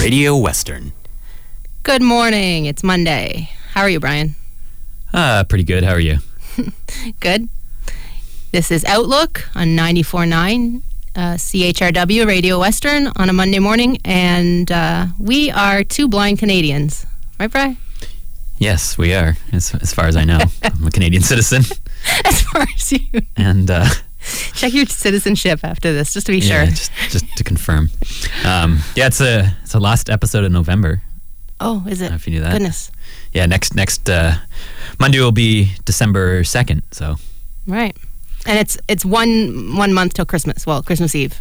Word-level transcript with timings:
Radio 0.00 0.34
Western. 0.34 0.92
Good 1.82 2.00
morning. 2.00 2.64
It's 2.64 2.82
Monday. 2.82 3.50
How 3.72 3.82
are 3.82 3.90
you, 3.90 4.00
Brian? 4.00 4.34
Uh, 5.12 5.44
pretty 5.44 5.64
good. 5.64 5.84
How 5.84 5.92
are 5.92 6.00
you? 6.00 6.18
Good. 7.20 7.48
This 8.50 8.70
is 8.70 8.82
Outlook 8.86 9.48
on 9.54 9.68
94.9 9.76 10.82
uh, 11.14 11.20
CHRW 11.34 12.26
Radio 12.26 12.58
Western 12.58 13.08
on 13.16 13.28
a 13.28 13.32
Monday 13.34 13.58
morning, 13.58 13.98
and 14.04 14.72
uh, 14.72 15.06
we 15.18 15.50
are 15.50 15.84
two 15.84 16.08
blind 16.08 16.38
Canadians. 16.38 17.04
Right, 17.38 17.50
Brian? 17.50 17.76
Yes, 18.58 18.96
we 18.96 19.12
are, 19.12 19.36
as, 19.52 19.74
as 19.74 19.92
far 19.92 20.06
as 20.06 20.16
I 20.16 20.24
know. 20.24 20.40
I'm 20.62 20.86
a 20.86 20.90
Canadian 20.90 21.22
citizen. 21.22 21.62
As 22.24 22.42
far 22.42 22.62
as 22.62 22.92
you 22.92 23.00
And 23.36 23.70
uh, 23.70 23.86
check 24.54 24.72
your 24.72 24.86
citizenship 24.86 25.60
after 25.62 25.92
this, 25.92 26.12
just 26.12 26.26
to 26.26 26.32
be 26.32 26.38
yeah, 26.38 26.64
sure. 26.64 26.66
just, 26.66 26.92
just 27.10 27.36
to 27.36 27.44
confirm. 27.44 27.90
Um, 28.44 28.80
yeah, 28.96 29.06
it's 29.06 29.20
a 29.20 29.54
it's 29.62 29.74
a 29.74 29.80
last 29.80 30.08
episode 30.10 30.44
of 30.44 30.52
November. 30.52 31.02
Oh, 31.60 31.84
is 31.86 32.00
I 32.00 32.06
it? 32.06 32.08
don't 32.08 32.10
know 32.10 32.16
if 32.16 32.26
you 32.26 32.32
knew 32.34 32.40
that. 32.40 32.52
Goodness. 32.52 32.90
Yeah, 33.32 33.46
next 33.46 33.74
next 33.74 34.08
uh, 34.08 34.34
Monday 34.98 35.20
will 35.20 35.32
be 35.32 35.72
December 35.84 36.42
second. 36.44 36.82
So 36.90 37.16
Right. 37.66 37.96
And 38.46 38.58
it's 38.58 38.78
it's 38.88 39.04
one 39.04 39.76
one 39.76 39.92
month 39.92 40.14
till 40.14 40.24
Christmas. 40.24 40.66
Well, 40.66 40.82
Christmas 40.82 41.14
Eve. 41.14 41.38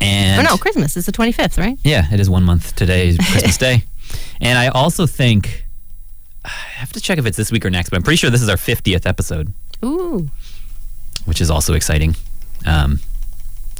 and 0.00 0.46
oh 0.46 0.50
no, 0.50 0.58
Christmas 0.58 0.96
is 0.96 1.06
the 1.06 1.12
twenty 1.12 1.32
fifth, 1.32 1.56
right? 1.56 1.78
Yeah, 1.84 2.12
it 2.12 2.20
is 2.20 2.28
one 2.28 2.44
month 2.44 2.76
today, 2.76 3.08
is 3.08 3.16
Christmas 3.18 3.56
Day. 3.56 3.84
And 4.42 4.58
I 4.58 4.68
also 4.68 5.06
think 5.06 5.64
I 6.44 6.48
have 6.48 6.92
to 6.92 7.00
check 7.00 7.16
if 7.18 7.24
it's 7.24 7.36
this 7.36 7.50
week 7.50 7.64
or 7.64 7.70
next, 7.70 7.88
but 7.90 7.96
I'm 7.96 8.02
pretty 8.02 8.16
sure 8.16 8.28
this 8.28 8.42
is 8.42 8.48
our 8.48 8.56
50th 8.56 9.06
episode, 9.06 9.54
Ooh. 9.84 10.28
which 11.24 11.40
is 11.40 11.48
also 11.48 11.72
exciting. 11.74 12.14
Um, 12.66 13.00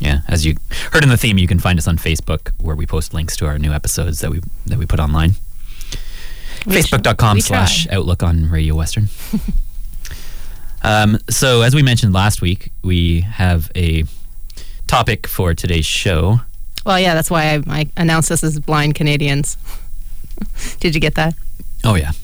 yeah, 0.00 0.20
as 0.26 0.44
you 0.44 0.56
heard 0.90 1.04
in 1.04 1.08
the 1.08 1.16
theme, 1.16 1.38
you 1.38 1.46
can 1.46 1.60
find 1.60 1.78
us 1.78 1.86
on 1.86 1.96
Facebook 1.96 2.50
where 2.60 2.74
we 2.74 2.86
post 2.86 3.14
links 3.14 3.36
to 3.36 3.46
our 3.46 3.58
new 3.58 3.72
episodes 3.72 4.20
that 4.20 4.30
we 4.30 4.40
that 4.66 4.78
we 4.78 4.86
put 4.86 4.98
online. 4.98 5.36
Facebook.com 6.62 7.40
slash. 7.40 7.88
Outlook 7.88 8.22
on 8.22 8.50
Radio 8.50 8.74
Western. 8.74 9.08
um, 10.82 11.18
so, 11.28 11.62
as 11.62 11.74
we 11.74 11.82
mentioned 11.82 12.12
last 12.12 12.40
week, 12.40 12.72
we 12.82 13.20
have 13.22 13.70
a 13.76 14.04
topic 14.86 15.26
for 15.26 15.54
today's 15.54 15.86
show. 15.86 16.40
Well, 16.84 16.98
yeah, 16.98 17.14
that's 17.14 17.30
why 17.30 17.54
I, 17.54 17.62
I 17.68 17.88
announced 17.96 18.28
this 18.28 18.42
as 18.42 18.58
blind 18.58 18.94
Canadians. 18.94 19.56
Did 20.80 20.94
you 20.94 21.00
get 21.00 21.14
that? 21.14 21.34
Oh, 21.84 21.94
yeah. 21.94 22.12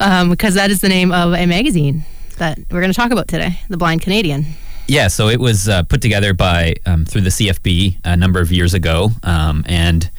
Um, 0.00 0.30
because 0.30 0.54
that 0.54 0.70
is 0.70 0.80
the 0.80 0.88
name 0.88 1.12
of 1.12 1.34
a 1.34 1.44
magazine 1.44 2.04
that 2.38 2.58
we're 2.70 2.80
going 2.80 2.92
to 2.92 2.96
talk 2.96 3.10
about 3.10 3.28
today, 3.28 3.60
The 3.68 3.76
Blind 3.76 4.02
Canadian. 4.02 4.46
Yeah, 4.86 5.08
so 5.08 5.28
it 5.28 5.38
was 5.38 5.68
uh, 5.68 5.82
put 5.82 6.00
together 6.00 6.32
by 6.32 6.76
um, 6.86 7.04
through 7.04 7.20
the 7.20 7.30
CFB 7.30 7.98
a 8.04 8.16
number 8.16 8.40
of 8.40 8.50
years 8.50 8.72
ago, 8.72 9.10
um, 9.22 9.64
and 9.68 10.10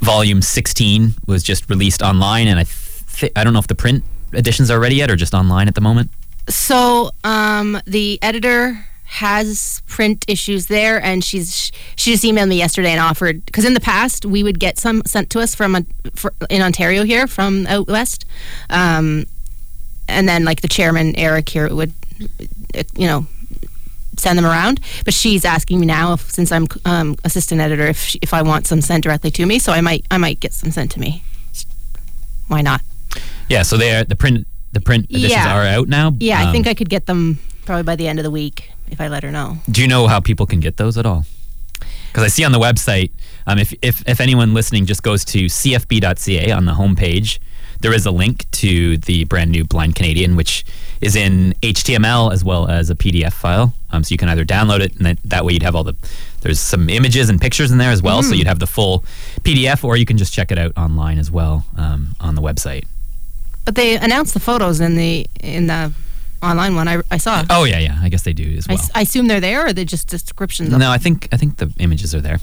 volume 0.00 0.42
16 0.42 1.14
was 1.26 1.42
just 1.42 1.68
released 1.68 2.02
online. 2.02 2.46
And 2.46 2.60
I 2.60 2.64
th- 2.64 3.32
I 3.34 3.42
don't 3.42 3.52
know 3.52 3.58
if 3.58 3.66
the 3.66 3.74
print 3.74 4.04
editions 4.32 4.70
are 4.70 4.78
ready 4.78 4.96
yet 4.96 5.10
or 5.10 5.16
just 5.16 5.34
online 5.34 5.66
at 5.66 5.74
the 5.74 5.80
moment. 5.80 6.10
So 6.48 7.10
um, 7.24 7.80
the 7.86 8.20
editor 8.22 8.86
has 9.06 9.82
print 9.86 10.24
issues 10.28 10.66
there, 10.66 11.02
and 11.02 11.24
she's 11.24 11.72
she 11.96 12.12
just 12.12 12.24
emailed 12.24 12.48
me 12.48 12.58
yesterday 12.58 12.90
and 12.90 13.00
offered 13.00 13.44
because 13.46 13.64
in 13.64 13.74
the 13.74 13.80
past 13.80 14.24
we 14.24 14.42
would 14.42 14.60
get 14.60 14.78
some 14.78 15.02
sent 15.06 15.30
to 15.30 15.40
us 15.40 15.54
from 15.54 15.74
a, 15.74 15.86
for, 16.14 16.32
in 16.50 16.62
Ontario 16.62 17.02
here 17.02 17.26
from 17.26 17.66
out 17.66 17.88
west, 17.88 18.24
um, 18.70 19.24
and 20.08 20.28
then 20.28 20.44
like 20.44 20.60
the 20.60 20.68
chairman 20.68 21.14
Eric 21.16 21.48
here 21.48 21.72
would 21.74 21.92
you 22.96 23.06
know 23.06 23.26
send 24.16 24.38
them 24.38 24.46
around. 24.46 24.80
But 25.04 25.12
she's 25.14 25.44
asking 25.44 25.80
me 25.80 25.86
now 25.86 26.14
if, 26.14 26.30
since 26.30 26.50
I'm 26.52 26.66
um, 26.84 27.16
assistant 27.24 27.60
editor 27.60 27.86
if 27.86 27.98
she, 28.00 28.18
if 28.22 28.32
I 28.32 28.42
want 28.42 28.66
some 28.66 28.80
sent 28.80 29.04
directly 29.04 29.30
to 29.32 29.44
me. 29.46 29.58
So 29.58 29.72
I 29.72 29.80
might 29.80 30.04
I 30.10 30.18
might 30.18 30.40
get 30.40 30.52
some 30.54 30.70
sent 30.70 30.90
to 30.92 31.00
me. 31.00 31.22
Why 32.48 32.62
not? 32.62 32.80
Yeah, 33.48 33.62
so 33.62 33.76
they 33.76 33.94
are 33.94 34.04
the 34.04 34.16
print 34.16 34.46
the 34.72 34.80
print 34.80 35.06
editions 35.10 35.32
Yeah. 35.32 35.56
are 35.56 35.62
out 35.64 35.88
now. 35.88 36.14
Yeah, 36.18 36.40
I 36.40 36.44
Um, 36.46 36.52
think 36.52 36.66
I 36.66 36.74
could 36.74 36.88
get 36.88 37.06
them 37.06 37.38
probably 37.64 37.82
by 37.82 37.96
the 37.96 38.06
end 38.08 38.18
of 38.18 38.22
the 38.24 38.30
week 38.30 38.70
if 38.90 39.00
I 39.00 39.08
let 39.08 39.22
her 39.22 39.30
know. 39.32 39.58
Do 39.70 39.80
you 39.82 39.88
know 39.88 40.06
how 40.06 40.20
people 40.20 40.46
can 40.46 40.60
get 40.60 40.76
those 40.76 40.96
at 40.98 41.06
all? 41.06 41.24
Because 42.08 42.24
I 42.24 42.28
see 42.28 42.44
on 42.44 42.52
the 42.52 42.58
website, 42.58 43.10
um, 43.46 43.58
if, 43.58 43.74
if, 43.82 44.02
if 44.08 44.20
anyone 44.20 44.54
listening 44.54 44.86
just 44.86 45.02
goes 45.02 45.24
to 45.26 45.46
cfb.ca 45.46 46.50
on 46.50 46.64
the 46.64 46.72
homepage, 46.72 47.38
there 47.80 47.92
is 47.92 48.06
a 48.06 48.10
link 48.10 48.50
to 48.52 48.98
the 48.98 49.24
brand 49.24 49.50
new 49.50 49.64
Blind 49.64 49.94
Canadian, 49.94 50.36
which 50.36 50.64
is 51.00 51.16
in 51.16 51.54
HTML 51.62 52.32
as 52.32 52.44
well 52.44 52.68
as 52.68 52.90
a 52.90 52.94
PDF 52.94 53.32
file. 53.32 53.74
Um, 53.90 54.02
so 54.02 54.12
you 54.12 54.18
can 54.18 54.28
either 54.28 54.44
download 54.44 54.80
it, 54.80 54.96
and 54.96 55.06
that, 55.06 55.18
that 55.24 55.44
way 55.44 55.52
you'd 55.52 55.62
have 55.62 55.76
all 55.76 55.84
the. 55.84 55.94
There's 56.40 56.60
some 56.60 56.88
images 56.88 57.28
and 57.28 57.40
pictures 57.40 57.70
in 57.72 57.78
there 57.78 57.90
as 57.90 58.02
well, 58.02 58.22
so 58.22 58.34
you'd 58.34 58.46
have 58.46 58.60
the 58.60 58.66
full 58.66 59.00
PDF, 59.40 59.82
or 59.82 59.96
you 59.96 60.06
can 60.06 60.16
just 60.16 60.32
check 60.32 60.52
it 60.52 60.58
out 60.58 60.72
online 60.76 61.18
as 61.18 61.30
well 61.30 61.66
um, 61.76 62.14
on 62.20 62.34
the 62.34 62.42
website. 62.42 62.84
But 63.64 63.74
they 63.74 63.96
announced 63.96 64.32
the 64.32 64.40
photos 64.40 64.80
in 64.80 64.96
the 64.96 65.26
in 65.40 65.66
the 65.66 65.92
online 66.42 66.74
one 66.74 66.88
I, 66.88 67.00
I 67.10 67.16
saw. 67.18 67.44
Oh 67.50 67.64
yeah, 67.64 67.78
yeah. 67.78 67.98
I 68.00 68.08
guess 68.08 68.22
they 68.22 68.32
do 68.32 68.56
as 68.56 68.66
I, 68.68 68.72
well. 68.74 68.82
s- 68.82 68.90
I 68.94 69.00
assume 69.02 69.26
they're 69.28 69.40
there, 69.40 69.66
or 69.66 69.72
they're 69.72 69.84
just 69.84 70.08
descriptions. 70.08 70.72
Of 70.72 70.78
No, 70.78 70.90
I 70.90 70.98
think 70.98 71.28
I 71.32 71.36
think 71.36 71.56
the 71.56 71.72
images 71.78 72.14
are 72.14 72.20
there. 72.20 72.38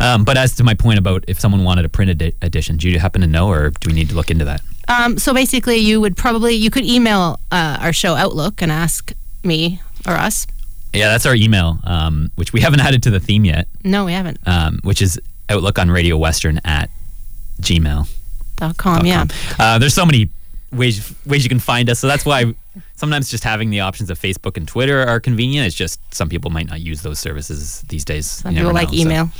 Um, 0.00 0.24
but 0.24 0.36
as 0.36 0.54
to 0.56 0.64
my 0.64 0.74
point 0.74 0.98
about 0.98 1.24
if 1.28 1.38
someone 1.40 1.64
wanted 1.64 1.84
a 1.84 1.88
printed 1.88 2.34
edition, 2.42 2.76
do 2.76 2.88
you 2.88 2.98
happen 2.98 3.20
to 3.20 3.26
know, 3.26 3.48
or 3.48 3.70
do 3.70 3.88
we 3.88 3.92
need 3.94 4.08
to 4.10 4.14
look 4.14 4.30
into 4.30 4.44
that? 4.44 4.60
Um, 4.88 5.18
so 5.18 5.32
basically, 5.32 5.76
you 5.78 6.00
would 6.00 6.16
probably 6.16 6.54
you 6.54 6.70
could 6.70 6.84
email 6.84 7.38
uh, 7.50 7.78
our 7.80 7.92
show 7.92 8.14
Outlook 8.14 8.62
and 8.62 8.70
ask 8.72 9.12
me 9.44 9.80
or 10.06 10.14
us. 10.14 10.46
Yeah, 10.92 11.08
that's 11.08 11.24
our 11.24 11.34
email, 11.34 11.78
um, 11.84 12.30
which 12.34 12.52
we 12.52 12.60
haven't 12.60 12.80
added 12.86 13.02
to 13.04 13.10
the 13.10 13.20
theme 13.20 13.44
yet, 13.46 13.66
No, 13.82 14.04
we 14.04 14.12
haven't. 14.12 14.38
um, 14.46 14.80
which 14.82 15.00
is 15.00 15.18
Outlook 15.48 15.78
on 15.78 15.90
Radio 15.90 16.16
Western 16.18 16.60
at 16.64 16.90
gmail. 17.62 18.08
Dot 18.56 18.76
com. 18.76 19.06
Yeah. 19.06 19.24
Uh, 19.58 19.78
there's 19.78 19.94
so 19.94 20.04
many 20.04 20.28
ways 20.72 21.14
ways 21.26 21.44
you 21.44 21.48
can 21.48 21.60
find 21.60 21.88
us, 21.90 21.98
so 22.00 22.06
that's 22.06 22.24
why 22.24 22.54
sometimes 22.96 23.30
just 23.30 23.44
having 23.44 23.70
the 23.70 23.80
options 23.80 24.10
of 24.10 24.18
Facebook 24.18 24.56
and 24.56 24.66
Twitter 24.66 25.00
are 25.06 25.20
convenient. 25.20 25.66
It's 25.66 25.76
just 25.76 26.00
some 26.14 26.28
people 26.28 26.50
might 26.50 26.68
not 26.68 26.80
use 26.80 27.02
those 27.02 27.18
services 27.18 27.82
these 27.88 28.04
days. 28.04 28.26
Some 28.26 28.54
people 28.54 28.72
like 28.72 28.88
know, 28.88 28.94
so- 28.94 29.00
email. 29.00 29.30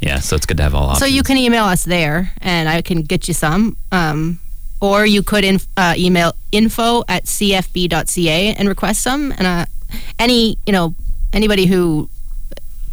yeah, 0.00 0.20
so 0.20 0.36
it's 0.36 0.46
good 0.46 0.56
to 0.58 0.62
have 0.62 0.74
all 0.74 0.84
options. 0.90 1.00
So 1.00 1.06
you 1.06 1.22
can 1.22 1.36
email 1.36 1.64
us 1.64 1.84
there, 1.84 2.32
and 2.40 2.68
I 2.68 2.82
can 2.82 3.02
get 3.02 3.28
you 3.28 3.34
some. 3.34 3.76
Um, 3.92 4.38
or 4.80 5.04
you 5.04 5.24
could 5.24 5.44
inf- 5.44 5.66
uh, 5.76 5.94
email 5.96 6.34
info 6.52 7.02
at 7.08 7.24
cfb.ca 7.24 8.54
and 8.54 8.68
request 8.68 9.02
some. 9.02 9.32
And 9.32 9.44
uh, 9.44 9.66
any, 10.20 10.56
you 10.66 10.72
know, 10.72 10.94
anybody 11.32 11.66
who 11.66 12.08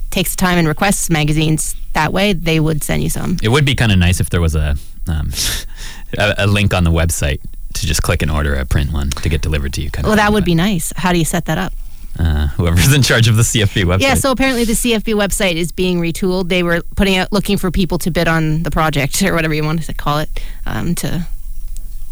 takes 0.09 0.35
time 0.35 0.57
and 0.57 0.67
requests 0.67 1.11
magazines 1.11 1.75
that 1.93 2.11
way, 2.11 2.33
they 2.33 2.59
would 2.59 2.83
send 2.83 3.03
you 3.03 3.09
some. 3.11 3.37
It 3.43 3.49
would 3.49 3.65
be 3.65 3.75
kind 3.75 3.91
of 3.91 3.99
nice 3.99 4.19
if 4.19 4.31
there 4.31 4.41
was 4.41 4.55
a, 4.55 4.75
um, 5.07 5.31
a 6.17 6.33
a 6.39 6.47
link 6.47 6.73
on 6.73 6.83
the 6.85 6.91
website 6.91 7.39
to 7.75 7.85
just 7.85 8.01
click 8.03 8.21
and 8.21 8.31
order 8.31 8.55
a 8.55 8.65
print 8.65 8.91
one 8.91 9.09
to 9.11 9.29
get 9.29 9.41
delivered 9.41 9.73
to 9.73 9.81
you. 9.81 9.89
Kind 9.91 10.05
Well, 10.05 10.13
of 10.13 10.17
that 10.17 10.31
would 10.33 10.45
be 10.45 10.55
nice. 10.55 10.91
How 10.95 11.11
do 11.13 11.19
you 11.19 11.25
set 11.25 11.45
that 11.45 11.57
up? 11.57 11.73
uh, 12.17 12.47
whoever's 12.55 12.93
in 12.93 13.01
charge 13.01 13.27
of 13.27 13.35
the 13.35 13.41
CFB 13.43 13.83
website. 13.83 13.99
Yeah, 14.01 14.13
so 14.13 14.31
apparently 14.31 14.63
the 14.63 14.71
CFB 14.73 15.13
website 15.15 15.55
is 15.55 15.71
being 15.73 15.99
retooled. 15.99 16.47
They 16.47 16.63
were 16.63 16.81
putting 16.95 17.17
out 17.17 17.33
looking 17.33 17.57
for 17.57 17.71
people 17.71 17.97
to 17.99 18.09
bid 18.11 18.27
on 18.27 18.63
the 18.63 18.71
project 18.71 19.21
or 19.21 19.33
whatever 19.33 19.53
you 19.53 19.63
want 19.65 19.83
to 19.83 19.93
call 19.93 20.19
it. 20.19 20.29
Um, 20.65 20.95
to 20.95 21.27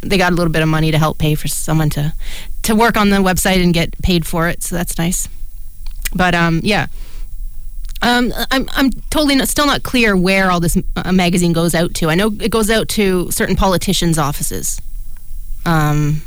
they 0.01 0.17
got 0.17 0.33
a 0.33 0.35
little 0.35 0.51
bit 0.51 0.61
of 0.61 0.67
money 0.67 0.91
to 0.91 0.97
help 0.97 1.17
pay 1.19 1.35
for 1.35 1.47
someone 1.47 1.89
to 1.91 2.13
to 2.63 2.75
work 2.75 2.97
on 2.97 3.09
the 3.11 3.17
website 3.17 3.63
and 3.63 3.73
get 3.73 3.97
paid 4.01 4.25
for 4.27 4.49
it, 4.49 4.61
so 4.61 4.75
that's 4.75 4.97
nice. 4.97 5.29
But 6.13 6.35
um, 6.35 6.59
yeah. 6.63 6.88
Um, 8.01 8.33
I'm 8.51 8.67
I'm 8.73 8.91
totally 9.09 9.35
not, 9.35 9.47
still 9.47 9.65
not 9.65 9.83
clear 9.83 10.17
where 10.17 10.51
all 10.51 10.59
this 10.59 10.77
uh, 10.97 11.13
magazine 11.13 11.53
goes 11.53 11.73
out 11.73 11.93
to. 11.95 12.09
I 12.09 12.15
know 12.15 12.27
it 12.41 12.51
goes 12.51 12.69
out 12.69 12.89
to 12.89 13.31
certain 13.31 13.55
politicians' 13.55 14.17
offices. 14.17 14.81
Um, 15.65 16.21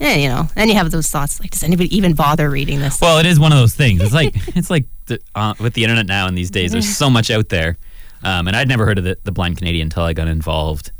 yeah, 0.00 0.14
you 0.16 0.28
know, 0.28 0.48
and 0.56 0.68
you 0.68 0.76
have 0.76 0.90
those 0.90 1.08
thoughts 1.08 1.38
like, 1.40 1.50
does 1.50 1.62
anybody 1.62 1.94
even 1.96 2.14
bother 2.14 2.50
reading 2.50 2.80
this? 2.80 3.00
Well, 3.00 3.18
it 3.18 3.26
is 3.26 3.38
one 3.38 3.52
of 3.52 3.58
those 3.58 3.74
things. 3.74 4.00
It's 4.02 4.12
like 4.12 4.34
it's 4.56 4.68
like 4.70 4.86
the, 5.06 5.20
uh, 5.34 5.54
with 5.60 5.74
the 5.74 5.84
internet 5.84 6.06
now 6.06 6.26
and 6.26 6.36
these 6.36 6.50
days. 6.50 6.72
There's 6.72 6.96
so 6.96 7.08
much 7.08 7.30
out 7.30 7.48
there, 7.50 7.76
um, 8.24 8.48
and 8.48 8.56
I'd 8.56 8.68
never 8.68 8.84
heard 8.84 8.98
of 8.98 9.04
the, 9.04 9.16
the 9.22 9.30
Blind 9.32 9.58
Canadian 9.58 9.86
until 9.86 10.02
I 10.02 10.12
got 10.12 10.26
involved 10.26 10.90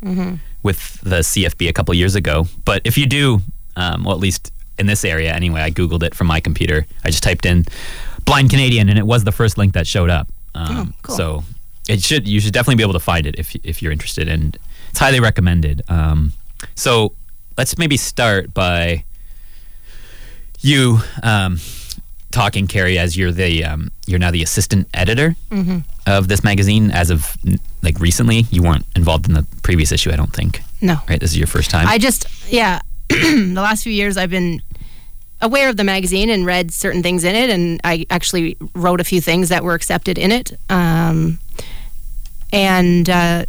with 0.63 1.01
the 1.01 1.17
CFB 1.19 1.67
a 1.67 1.73
couple 1.73 1.93
years 1.95 2.15
ago. 2.15 2.47
But 2.63 2.81
if 2.85 2.97
you 2.97 3.05
do, 3.05 3.39
um, 3.75 4.05
well, 4.05 4.13
at 4.13 4.19
least 4.21 4.51
in 4.79 4.85
this 4.85 5.03
area 5.03 5.33
anyway, 5.33 5.61
I 5.61 5.69
googled 5.71 6.03
it 6.03 6.15
from 6.15 6.27
my 6.27 6.39
computer. 6.39 6.85
I 7.03 7.09
just 7.09 7.23
typed 7.23 7.45
in 7.45 7.65
Blind 8.23 8.49
Canadian, 8.51 8.87
and 8.87 8.97
it 8.97 9.05
was 9.05 9.25
the 9.25 9.33
first 9.33 9.57
link 9.57 9.73
that 9.73 9.85
showed 9.85 10.09
up. 10.09 10.29
Um, 10.55 10.67
Oh, 10.93 10.93
cool. 11.01 11.15
So 11.15 11.43
it 11.89 12.01
should 12.01 12.25
you 12.25 12.39
should 12.39 12.53
definitely 12.53 12.75
be 12.75 12.83
able 12.83 12.93
to 12.93 12.99
find 13.01 13.25
it 13.25 13.35
if 13.37 13.53
if 13.65 13.81
you're 13.81 13.91
interested, 13.91 14.29
and 14.29 14.57
it's 14.91 14.99
highly 14.99 15.19
recommended. 15.19 15.81
Um, 15.89 16.31
so 16.75 17.13
let's 17.57 17.77
maybe 17.77 17.97
start 17.97 18.53
by 18.53 19.03
you 20.61 20.99
um, 21.21 21.59
talking, 22.31 22.67
Carrie, 22.67 22.97
as 22.97 23.17
you're 23.17 23.31
the 23.31 23.63
um, 23.65 23.91
you're 24.07 24.19
now 24.19 24.31
the 24.31 24.43
assistant 24.43 24.87
editor 24.93 25.35
Mm-hmm. 25.51 25.79
of 26.07 26.27
this 26.27 26.43
magazine. 26.43 26.89
As 26.91 27.09
of 27.09 27.35
like 27.81 27.99
recently, 27.99 28.41
you 28.49 28.63
weren't 28.63 28.85
involved 28.95 29.27
in 29.27 29.33
the 29.33 29.45
previous 29.61 29.91
issue, 29.91 30.11
I 30.11 30.15
don't 30.15 30.33
think. 30.33 30.61
No. 30.81 30.97
Right, 31.07 31.19
this 31.19 31.31
is 31.31 31.37
your 31.37 31.47
first 31.47 31.69
time. 31.69 31.87
I 31.87 31.97
just, 31.97 32.25
yeah, 32.51 32.81
the 33.09 33.53
last 33.55 33.83
few 33.83 33.91
years 33.93 34.17
I've 34.17 34.29
been 34.29 34.61
aware 35.41 35.69
of 35.69 35.75
the 35.77 35.83
magazine 35.83 36.29
and 36.29 36.45
read 36.45 36.71
certain 36.71 37.03
things 37.03 37.23
in 37.23 37.35
it, 37.35 37.49
and 37.49 37.79
I 37.83 38.05
actually 38.09 38.57
wrote 38.73 38.99
a 39.01 39.03
few 39.03 39.19
things 39.21 39.49
that 39.49 39.63
were 39.63 39.73
accepted 39.75 40.17
in 40.17 40.31
it. 40.31 40.53
Um, 40.69 41.39
and 42.51 43.09
uh, 43.09 43.45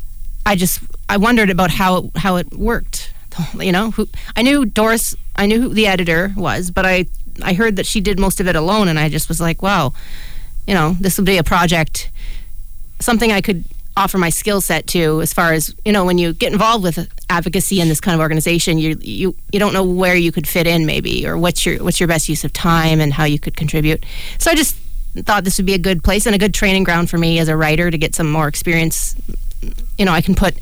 I 0.46 0.56
just, 0.56 0.80
I 1.08 1.16
wondered 1.16 1.50
about 1.50 1.70
how 1.70 1.96
it, 1.96 2.16
how 2.16 2.36
it 2.36 2.52
worked. 2.52 3.12
You 3.58 3.72
know, 3.72 3.90
who 3.90 4.08
I 4.36 4.42
knew 4.42 4.64
Doris, 4.64 5.16
I 5.34 5.46
knew 5.46 5.60
who 5.60 5.68
the 5.70 5.88
editor 5.88 6.32
was, 6.36 6.70
but 6.70 6.86
I 6.86 7.06
I 7.42 7.54
heard 7.54 7.76
that 7.76 7.86
she 7.86 8.00
did 8.00 8.18
most 8.18 8.40
of 8.40 8.46
it 8.46 8.54
alone, 8.54 8.86
and 8.86 8.98
I 8.98 9.08
just 9.08 9.28
was 9.28 9.40
like, 9.40 9.60
wow, 9.60 9.92
you 10.68 10.74
know, 10.74 10.96
this 11.00 11.18
would 11.18 11.26
be 11.26 11.36
a 11.36 11.42
project, 11.42 12.10
something 13.00 13.32
I 13.32 13.40
could 13.40 13.64
offer 13.96 14.18
my 14.18 14.30
skill 14.30 14.60
set 14.60 14.86
to 14.88 15.20
as 15.20 15.32
far 15.32 15.52
as 15.52 15.74
you 15.84 15.92
know 15.92 16.04
when 16.04 16.18
you 16.18 16.32
get 16.32 16.52
involved 16.52 16.82
with 16.82 17.08
advocacy 17.30 17.80
in 17.80 17.88
this 17.88 18.00
kind 18.00 18.14
of 18.14 18.20
organization 18.20 18.76
you 18.76 18.98
you 19.00 19.34
you 19.52 19.60
don't 19.60 19.72
know 19.72 19.84
where 19.84 20.16
you 20.16 20.32
could 20.32 20.48
fit 20.48 20.66
in 20.66 20.84
maybe 20.84 21.26
or 21.26 21.38
what's 21.38 21.64
your 21.64 21.82
what's 21.82 22.00
your 22.00 22.08
best 22.08 22.28
use 22.28 22.44
of 22.44 22.52
time 22.52 23.00
and 23.00 23.12
how 23.12 23.22
you 23.22 23.38
could 23.38 23.56
contribute 23.56 24.04
so 24.38 24.50
i 24.50 24.54
just 24.54 24.74
thought 25.18 25.44
this 25.44 25.58
would 25.58 25.66
be 25.66 25.74
a 25.74 25.78
good 25.78 26.02
place 26.02 26.26
and 26.26 26.34
a 26.34 26.38
good 26.38 26.52
training 26.52 26.82
ground 26.82 27.08
for 27.08 27.18
me 27.18 27.38
as 27.38 27.46
a 27.46 27.56
writer 27.56 27.88
to 27.88 27.96
get 27.96 28.16
some 28.16 28.28
more 28.28 28.48
experience 28.48 29.14
you 29.96 30.04
know 30.04 30.12
i 30.12 30.20
can 30.20 30.34
put 30.34 30.58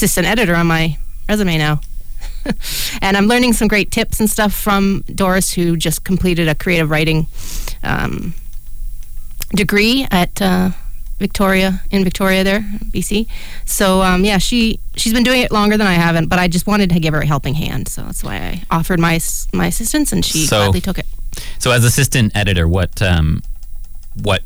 assistant 0.00 0.26
editor 0.26 0.54
on 0.56 0.66
my 0.66 0.96
resume 1.28 1.58
now 1.58 1.78
and 3.02 3.18
i'm 3.18 3.26
learning 3.26 3.52
some 3.52 3.68
great 3.68 3.90
tips 3.90 4.18
and 4.18 4.30
stuff 4.30 4.54
from 4.54 5.04
doris 5.14 5.52
who 5.52 5.76
just 5.76 6.04
completed 6.04 6.48
a 6.48 6.54
creative 6.54 6.88
writing 6.88 7.26
um, 7.82 8.32
degree 9.54 10.06
at 10.10 10.40
uh, 10.40 10.70
Victoria 11.18 11.82
in 11.90 12.02
Victoria 12.02 12.42
there, 12.44 12.60
BC. 12.60 13.26
So 13.66 14.00
um, 14.00 14.24
yeah, 14.24 14.38
she 14.38 14.80
she's 14.96 15.12
been 15.12 15.22
doing 15.22 15.42
it 15.42 15.52
longer 15.52 15.76
than 15.76 15.86
I 15.86 15.92
haven't, 15.94 16.28
but 16.28 16.38
I 16.38 16.48
just 16.48 16.66
wanted 16.66 16.88
to 16.90 16.98
give 17.00 17.12
her 17.12 17.20
a 17.20 17.26
helping 17.26 17.52
hand, 17.54 17.88
so 17.88 18.02
that's 18.02 18.24
why 18.24 18.36
I 18.36 18.62
offered 18.70 18.98
my 19.00 19.20
my 19.52 19.66
assistance, 19.66 20.12
and 20.14 20.24
she 20.24 20.46
So- 20.46 20.56
gladly 20.56 20.80
took 20.80 20.98
it. 20.98 21.06
so, 21.58 21.72
as 21.72 21.84
assistant 21.84 22.34
editor, 22.34 22.66
what 22.66 23.02
um, 23.02 23.42
what 24.22 24.42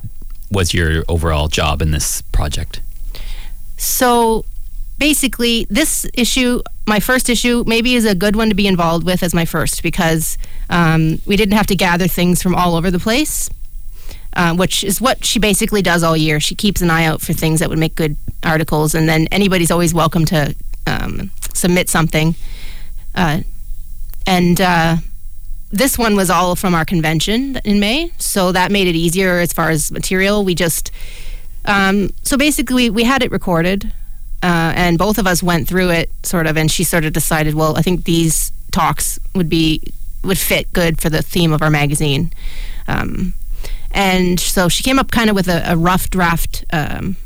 was 0.51 0.75
your 0.75 1.05
overall 1.09 1.47
job 1.47 1.81
in 1.81 1.93
this 1.93 2.23
project? 2.33 2.81
So 3.77 4.45
basically, 4.99 5.67
this 5.71 6.07
issue, 6.15 6.63
my 6.87 7.01
first 7.01 7.29
issue, 7.29 7.65
maybe 7.67 7.95
is 7.95 8.05
a 8.05 8.15
good 8.15 8.37
one 8.37 8.49
to 8.49 8.55
be 8.55 8.67
involved 8.67 9.05
with 9.05 9.23
as 9.23 9.35
my 9.35 9.45
first 9.45 9.83
because 9.83 10.39
um, 10.71 11.21
we 11.27 11.37
didn't 11.37 11.55
have 11.55 11.67
to 11.69 11.77
gather 11.77 12.09
things 12.09 12.43
from 12.43 12.55
all 12.55 12.75
over 12.75 12.91
the 12.91 12.99
place. 12.99 13.51
Uh, 14.37 14.53
which 14.53 14.83
is 14.83 15.01
what 15.01 15.25
she 15.25 15.39
basically 15.39 15.81
does 15.81 16.03
all 16.03 16.17
year. 16.17 16.41
She 16.41 16.57
keeps 16.57 16.81
an 16.81 16.91
eye 16.91 17.05
out 17.05 17.21
for 17.21 17.33
things 17.33 17.61
that 17.61 17.69
would 17.69 17.79
make 17.79 17.95
good 17.95 18.17
articles, 18.43 18.93
and 18.93 19.09
then 19.09 19.29
anybody's 19.31 19.71
always 19.71 19.95
welcome 19.95 20.25
to 20.25 20.57
um, 20.89 21.31
submit 21.53 21.89
something. 21.89 22.35
Uh, 23.15 23.43
and 24.27 24.61
uh, 24.61 24.97
this 25.71 25.97
one 25.97 26.17
was 26.17 26.31
all 26.31 26.57
from 26.57 26.75
our 26.75 26.85
convention 26.85 27.61
in 27.65 27.79
May, 27.79 28.11
so 28.19 28.51
that 28.51 28.73
made 28.73 28.89
it 28.89 28.97
easier 28.97 29.39
as 29.39 29.53
far 29.53 29.71
as 29.71 29.93
material. 29.93 30.45
We 30.45 30.57
just 30.57 30.91
um, 31.65 32.11
so 32.23 32.37
basically, 32.37 32.91
we, 32.91 32.91
we 32.91 33.05
had 33.05 33.23
it 33.23 33.31
recorded, 33.31 33.93
uh, 34.45 34.75
and 34.77 34.99
both 34.99 35.17
of 35.17 35.27
us 35.27 35.43
went 35.43 35.67
through 35.67 35.89
it 35.89 36.11
sort 36.23 36.47
of, 36.47 36.59
and 36.59 36.71
she 36.71 36.85
sort 36.85 37.07
of 37.07 37.15
decided, 37.15 37.55
well, 37.55 37.79
I 37.79 37.83
think 37.83 38.05
these 38.05 38.53
talks 38.73 39.19
would 39.35 39.49
be 39.49 39.81
would 40.23 40.37
fit 40.37 40.71
good 40.75 41.01
for 41.01 41.09
the 41.09 41.23
theme 41.23 41.51
of 41.51 41.63
our 41.63 41.71
magazine. 41.71 42.31
Um, 42.87 43.33
and 43.91 44.39
so 44.39 44.69
she 44.69 44.83
came 44.83 44.99
up 44.99 45.11
kind 45.11 45.31
of 45.31 45.37
with 45.37 45.49
a, 45.49 45.63
a 45.73 45.77
rough 45.79 46.11
draft 46.11 46.63
um, 46.75 47.17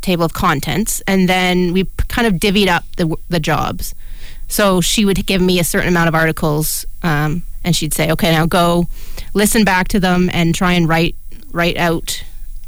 table 0.00 0.24
of 0.24 0.32
contents, 0.32 1.02
and 1.08 1.28
then 1.28 1.72
we 1.72 1.84
kind 2.06 2.28
of 2.28 2.34
divvied 2.34 2.68
up 2.68 2.84
the 2.96 3.16
the 3.28 3.40
jobs. 3.40 3.92
So 4.46 4.80
she 4.80 5.04
would 5.04 5.26
give 5.26 5.42
me 5.42 5.58
a 5.58 5.64
certain 5.64 5.88
amount 5.88 6.06
of 6.06 6.14
articles, 6.14 6.86
um, 7.02 7.42
and 7.64 7.74
she'd 7.74 7.92
say, 7.92 8.12
"Okay, 8.12 8.30
now 8.30 8.46
go 8.46 8.86
listen 9.34 9.64
back 9.64 9.88
to 9.88 9.98
them 9.98 10.30
and 10.32 10.54
try 10.54 10.74
and 10.74 10.88
write 10.88 11.16
write 11.50 11.76
out 11.76 12.22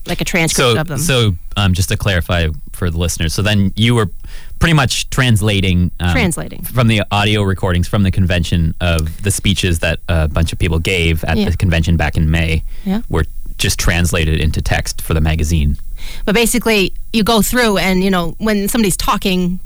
like 0.08 0.20
a 0.20 0.24
transcript 0.24 0.74
So, 0.74 0.80
of 0.80 0.86
them." 0.88 0.98
so 0.98 1.36
um, 1.56 1.74
just 1.74 1.88
to 1.90 1.96
clarify 1.96 2.48
for 2.72 2.90
the 2.90 2.98
listeners, 2.98 3.34
so 3.34 3.42
then 3.42 3.72
you 3.76 3.94
were 3.94 4.10
pretty 4.58 4.74
much 4.74 5.08
translating 5.10 5.90
um, 6.00 6.12
Translating. 6.12 6.62
from 6.64 6.88
the 6.88 7.02
audio 7.10 7.42
recordings 7.42 7.86
from 7.88 8.02
the 8.02 8.10
convention 8.10 8.74
of 8.80 9.22
the 9.22 9.30
speeches 9.30 9.78
that 9.80 10.00
a 10.08 10.26
bunch 10.28 10.52
of 10.52 10.58
people 10.58 10.78
gave 10.78 11.22
at 11.24 11.36
Yeah. 11.36 11.50
the 11.50 11.56
convention 11.56 11.96
back 11.96 12.16
in 12.16 12.30
May. 12.30 12.62
Yeah. 12.84 13.02
Were 13.08 13.24
just 13.58 13.78
translated 13.78 14.40
into 14.40 14.60
text 14.62 15.00
for 15.02 15.14
the 15.14 15.20
magazine. 15.20 15.76
But 16.24 16.34
basically, 16.34 16.92
you 17.12 17.24
go 17.24 17.42
through, 17.42 17.78
and 17.78 18.02
you 18.04 18.10
know 18.10 18.34
when 18.38 18.68
somebody's 18.68 18.96
talking, 18.96 19.58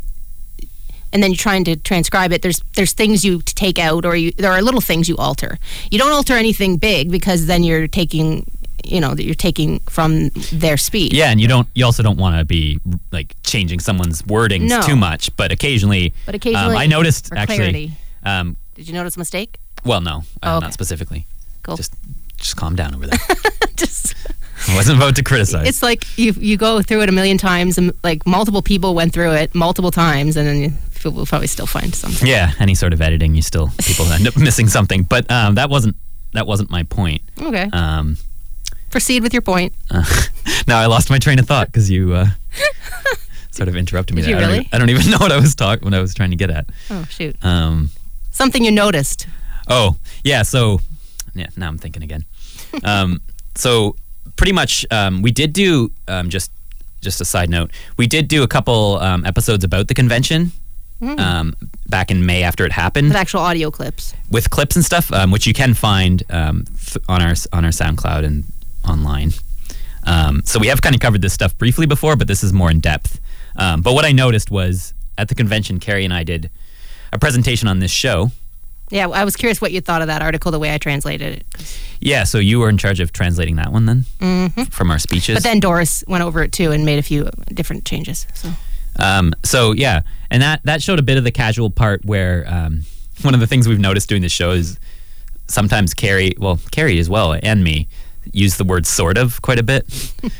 and 1.13 1.23
then 1.23 1.31
you're 1.31 1.37
trying 1.37 1.65
to 1.65 1.77
transcribe 1.77 2.33
it. 2.33 2.41
There's 2.43 2.63
there's 2.75 2.93
things 2.95 3.23
you 3.25 3.43
take 3.43 3.79
out, 3.79 4.05
or 4.07 4.17
you, 4.17 4.33
there 4.33 4.53
are 4.53 4.63
little 4.63 4.81
things 4.81 5.09
you 5.09 5.17
alter. 5.19 5.59
You 5.91 5.99
don't 5.99 6.13
alter 6.13 6.35
anything 6.35 6.79
big 6.79 7.11
because 7.11 7.47
then 7.47 7.63
you're 7.65 7.87
taking, 7.87 8.51
you 8.85 9.01
know, 9.01 9.15
that 9.15 9.25
you're 9.25 9.35
taking 9.35 9.79
from 9.81 10.29
their 10.53 10.77
speech. 10.77 11.13
Yeah, 11.13 11.31
and 11.31 11.41
you 11.41 11.49
don't. 11.49 11.69
You 11.75 11.85
also 11.85 12.03
don't 12.03 12.19
want 12.19 12.37
to 12.39 12.45
be 12.45 12.79
like 13.11 13.35
changing 13.45 13.81
someone's 13.81 14.23
wordings 14.23 14.69
No. 14.69 14.81
too 14.83 14.97
much. 14.97 15.35
But 15.37 15.53
occasionally, 15.53 16.13
But 16.27 16.35
occasionally, 16.35 16.75
um, 16.77 16.81
I 16.81 16.87
noticed 16.87 17.33
actually. 17.35 17.93
Um, 18.25 18.57
Did 18.75 18.89
you 18.89 18.95
notice 18.95 19.17
a 19.17 19.19
mistake? 19.19 19.59
well, 19.85 20.01
no, 20.01 20.19
uh, 20.19 20.23
Oh, 20.45 20.57
okay. 20.59 20.67
not 20.67 20.73
specifically. 20.73 21.27
Cool. 21.65 21.77
Just, 21.77 21.93
just 22.37 22.57
calm 22.57 22.77
down 22.77 22.95
over 22.95 23.07
there. 23.07 23.19
Just 23.77 24.15
I 24.69 24.77
wasn't 24.77 24.97
about 24.99 25.17
to 25.17 25.23
criticize. 25.25 25.67
it's 25.69 25.83
like 25.83 26.05
you 26.17 26.33
you 26.39 26.57
go 26.57 26.83
through 26.83 27.03
it 27.03 27.09
a 27.09 27.13
million 27.13 27.37
times, 27.39 27.79
and 27.79 27.93
like 28.05 28.25
multiple 28.27 28.63
people 28.63 28.95
went 28.95 29.13
through 29.13 29.33
it 29.33 29.55
multiple 29.55 29.91
times, 29.91 30.37
and 30.37 30.47
then 30.47 30.79
people 30.95 31.13
will 31.13 31.27
probably 31.27 31.49
still 31.49 31.67
find 31.67 31.93
something. 31.95 32.29
Yeah, 32.29 32.53
any 32.61 32.75
sort 32.77 32.93
of 32.93 33.01
editing, 33.03 33.35
you 33.35 33.43
still 33.43 33.71
people 33.85 34.07
end 34.13 34.29
up 34.29 34.37
missing 34.49 34.69
something. 34.69 35.03
But 35.03 35.29
um, 35.31 35.57
that 35.57 35.69
wasn't 35.69 35.97
that 36.33 36.47
wasn't 36.47 36.71
my 36.71 36.85
point. 36.85 37.23
Okay, 37.41 37.69
Um, 37.73 38.17
proceed 38.93 39.23
with 39.25 39.33
your 39.33 39.43
point. 39.43 39.73
uh, 39.91 40.05
now 40.69 40.79
I 40.79 40.87
lost 40.87 41.11
my 41.11 41.19
train 41.19 41.41
of 41.41 41.47
thought 41.49 41.67
because 41.67 41.91
you 41.91 42.13
uh, 42.15 42.27
sort 43.51 43.69
of 43.69 43.75
interrupted 43.77 44.15
me. 44.15 44.23
Did 44.23 44.31
you 44.31 44.37
there. 44.37 44.45
I, 44.45 44.47
don't, 44.47 44.53
really? 44.53 44.65
e- 44.65 44.69
I 44.73 44.79
don't 44.79 44.91
even 44.91 45.11
know 45.11 45.19
what 45.19 45.33
I 45.33 45.41
was 45.41 45.55
talking, 45.57 45.85
what 45.85 45.95
I 45.95 46.01
was 46.01 46.15
trying 46.15 46.31
to 46.31 46.37
get 46.37 46.51
at. 46.51 46.67
Oh 46.91 47.05
shoot, 47.11 47.35
Um, 47.43 47.91
something 48.31 48.65
you 48.65 48.71
noticed. 48.71 49.27
oh, 49.69 49.97
yeah. 50.23 50.43
So, 50.43 50.81
yeah. 51.35 51.49
Now 51.57 51.69
I'm 51.69 51.79
thinking 51.79 52.03
again. 52.05 52.25
Um, 52.85 53.21
so 53.55 53.97
pretty 54.37 54.53
much, 54.53 54.87
um, 54.91 55.23
we 55.23 55.31
did 55.33 55.53
do 55.53 55.91
um, 56.09 56.31
just 56.31 56.51
just 57.01 57.21
a 57.21 57.25
side 57.25 57.51
note. 57.51 57.71
We 57.97 58.07
did 58.07 58.29
do 58.29 58.43
a 58.45 58.49
couple 58.49 58.97
um, 59.01 59.25
episodes 59.27 59.65
about 59.65 59.89
the 59.89 59.95
convention. 59.95 60.53
Um, 61.19 61.55
back 61.89 62.13
in 62.13 62.25
May 62.27 62.45
after 62.45 62.65
it 62.65 62.71
happened. 62.71 63.09
With 63.09 63.17
actual 63.17 63.41
audio 63.41 63.73
clips. 63.73 64.15
with 64.31 64.51
clips 64.51 64.77
and 64.77 64.85
stuff, 64.85 65.13
um, 65.13 65.33
which 65.33 65.49
you 65.49 65.53
can 65.53 65.75
find 65.75 66.23
um, 66.31 66.65
th- 66.81 67.05
on 67.09 67.21
our 67.21 67.35
on 67.53 67.65
our 67.65 67.73
SoundCloud 67.73 68.25
and 68.25 68.45
online. 68.89 69.33
Um, 70.05 70.43
so 70.45 70.59
we 70.59 70.67
have 70.67 70.83
kind 70.83 70.95
of 70.95 71.01
covered 71.01 71.23
this 71.23 71.33
stuff 71.33 71.57
briefly 71.57 71.87
before, 71.87 72.17
but 72.17 72.27
this 72.29 72.43
is 72.43 72.53
more 72.53 72.71
in 72.71 72.81
depth. 72.81 73.21
Um, 73.57 73.83
but 73.83 73.95
what 73.95 74.05
I 74.05 74.13
noticed 74.13 74.51
was 74.51 74.95
at 75.19 75.29
the 75.29 75.35
convention, 75.35 75.79
Carrie 75.79 76.05
and 76.05 76.13
I 76.13 76.25
did 76.25 76.51
a 77.13 77.19
presentation 77.19 77.69
on 77.69 77.79
this 77.79 77.91
show. 77.91 78.33
Yeah, 78.91 79.09
I 79.09 79.25
was 79.25 79.37
curious 79.37 79.61
what 79.61 79.73
you 79.73 79.81
thought 79.81 80.03
of 80.03 80.09
that 80.09 80.21
article, 80.21 80.51
the 80.51 80.59
way 80.59 80.75
I 80.75 80.79
translated 80.79 81.35
it. 81.39 81.79
Yeah, 82.01 82.25
so 82.25 82.39
you 82.39 82.59
were 82.59 82.69
in 82.69 82.77
charge 82.79 83.01
of 83.01 83.13
translating 83.13 83.57
that 83.57 83.73
one 83.73 83.87
then 83.87 84.05
hmm 84.21 84.65
from 84.65 84.91
our 84.91 84.99
speeches. 84.99 85.37
But 85.37 85.45
then 85.45 85.61
Doris 85.61 86.05
went 86.09 86.25
over 86.25 86.43
it 86.43 86.53
too 86.53 86.73
and 86.73 86.85
made 86.85 86.99
a 86.99 87.03
few 87.03 87.31
different 87.55 87.85
changes. 87.87 88.27
So 88.35 88.51
Um, 88.99 89.33
so 89.45 89.73
yeah, 89.73 90.03
and 90.31 90.43
that 90.43 90.61
that 90.65 90.83
showed 90.83 90.99
a 90.99 91.03
bit 91.03 91.17
of 91.17 91.25
the 91.25 91.31
casual 91.31 91.71
part 91.71 92.05
where 92.05 92.45
um, 92.47 92.83
one 93.23 93.33
of 93.35 93.41
the 93.41 93.47
things 93.47 93.67
we've 93.69 93.79
noticed 93.79 94.09
doing 94.11 94.21
the 94.23 94.29
show 94.29 94.51
is 94.51 94.79
sometimes 95.47 95.95
Carrie, 95.95 96.35
well, 96.39 96.59
Carrie 96.71 96.99
as 96.99 97.09
well, 97.09 97.35
and 97.43 97.65
me 97.65 97.89
use 98.33 98.57
the 98.57 98.65
word 98.65 98.87
sort 98.87 99.19
of 99.19 99.43
quite 99.43 99.59
a 99.59 99.63
bit. 99.63 99.87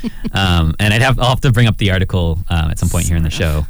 um, 0.33 0.75
and 0.79 0.95
I'd 0.95 1.03
have 1.03 1.19
I'll 1.19 1.31
have 1.31 1.41
to 1.43 1.53
bring 1.53 1.67
up 1.67 1.79
the 1.79 1.91
article 1.91 2.39
uh, 2.49 2.69
at 2.71 2.79
some 2.79 2.89
point 2.89 3.07
here 3.07 3.17
in 3.17 3.23
the 3.23 3.31
show, 3.31 3.67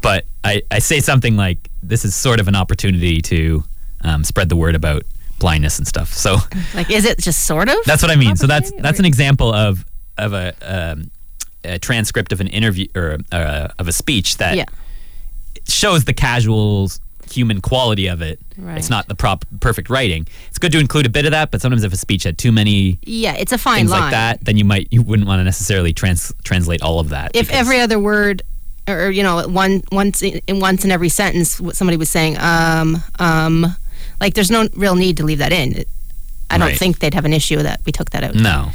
but 0.00 0.24
I, 0.44 0.62
I 0.70 0.78
say 0.78 1.00
something 1.00 1.36
like 1.36 1.70
this 1.82 2.04
is 2.04 2.14
sort 2.14 2.40
of 2.40 2.48
an 2.48 2.56
opportunity 2.56 3.20
to 3.22 3.64
um, 4.02 4.24
spread 4.24 4.48
the 4.48 4.56
word 4.56 4.74
about 4.74 5.02
blindness 5.38 5.78
and 5.78 5.86
stuff. 5.86 6.12
So 6.12 6.36
like, 6.74 6.90
is 6.90 7.04
it 7.04 7.18
just 7.18 7.46
sort 7.46 7.68
of? 7.68 7.76
that's 7.84 8.02
what 8.02 8.10
I 8.10 8.16
mean. 8.16 8.36
So 8.36 8.46
that's 8.46 8.72
that's 8.78 8.98
an 8.98 9.04
example 9.04 9.52
of 9.52 9.84
of 10.18 10.32
a, 10.32 10.54
um, 10.62 11.10
a 11.64 11.78
transcript 11.78 12.32
of 12.32 12.40
an 12.40 12.48
interview 12.48 12.86
or 12.94 13.18
uh, 13.30 13.68
of 13.78 13.88
a 13.88 13.92
speech 13.92 14.36
that 14.38 14.56
yeah. 14.56 14.64
shows 15.66 16.04
the 16.04 16.12
casual 16.12 16.90
human 17.32 17.60
quality 17.60 18.06
of 18.06 18.22
it. 18.22 18.38
Right. 18.58 18.78
It's 18.78 18.90
not 18.90 19.08
the 19.08 19.14
prop 19.14 19.44
perfect 19.60 19.88
writing. 19.90 20.26
It's 20.48 20.58
good 20.58 20.72
to 20.72 20.78
include 20.78 21.06
a 21.06 21.08
bit 21.08 21.24
of 21.24 21.30
that, 21.32 21.50
but 21.50 21.60
sometimes 21.60 21.82
if 21.84 21.92
a 21.92 21.96
speech 21.96 22.24
had 22.24 22.36
too 22.38 22.52
many 22.52 22.98
Yeah, 23.02 23.34
it's 23.34 23.52
a 23.52 23.58
fine 23.58 23.78
things 23.78 23.90
line. 23.90 24.00
like 24.02 24.10
that, 24.12 24.44
then 24.44 24.56
you 24.56 24.64
might 24.64 24.88
you 24.90 25.02
wouldn't 25.02 25.26
want 25.26 25.40
to 25.40 25.44
necessarily 25.44 25.92
trans- 25.92 26.32
translate 26.44 26.82
all 26.82 27.00
of 27.00 27.08
that. 27.10 27.30
if 27.34 27.50
every 27.50 27.80
other 27.80 27.98
word 27.98 28.42
or 28.88 29.10
you 29.10 29.22
know 29.22 29.46
one 29.48 29.80
once 29.92 30.22
in, 30.22 30.40
once 30.60 30.84
in 30.84 30.90
every 30.90 31.08
sentence 31.08 31.60
what 31.60 31.76
somebody 31.76 31.96
was 31.96 32.10
saying 32.10 32.36
um 32.40 33.00
um 33.20 33.76
like 34.20 34.34
there's 34.34 34.50
no 34.50 34.66
real 34.74 34.96
need 34.96 35.16
to 35.16 35.22
leave 35.24 35.38
that 35.38 35.52
in 35.52 35.84
i 36.50 36.58
don't 36.58 36.66
Right. 36.70 36.76
think 36.78 36.98
they'd 36.98 37.14
have 37.14 37.24
an 37.24 37.32
issue 37.32 37.62
that 37.62 37.78
we 37.86 37.92
took 37.92 38.10
that 38.10 38.24
out 38.24 38.34
no, 38.34 38.70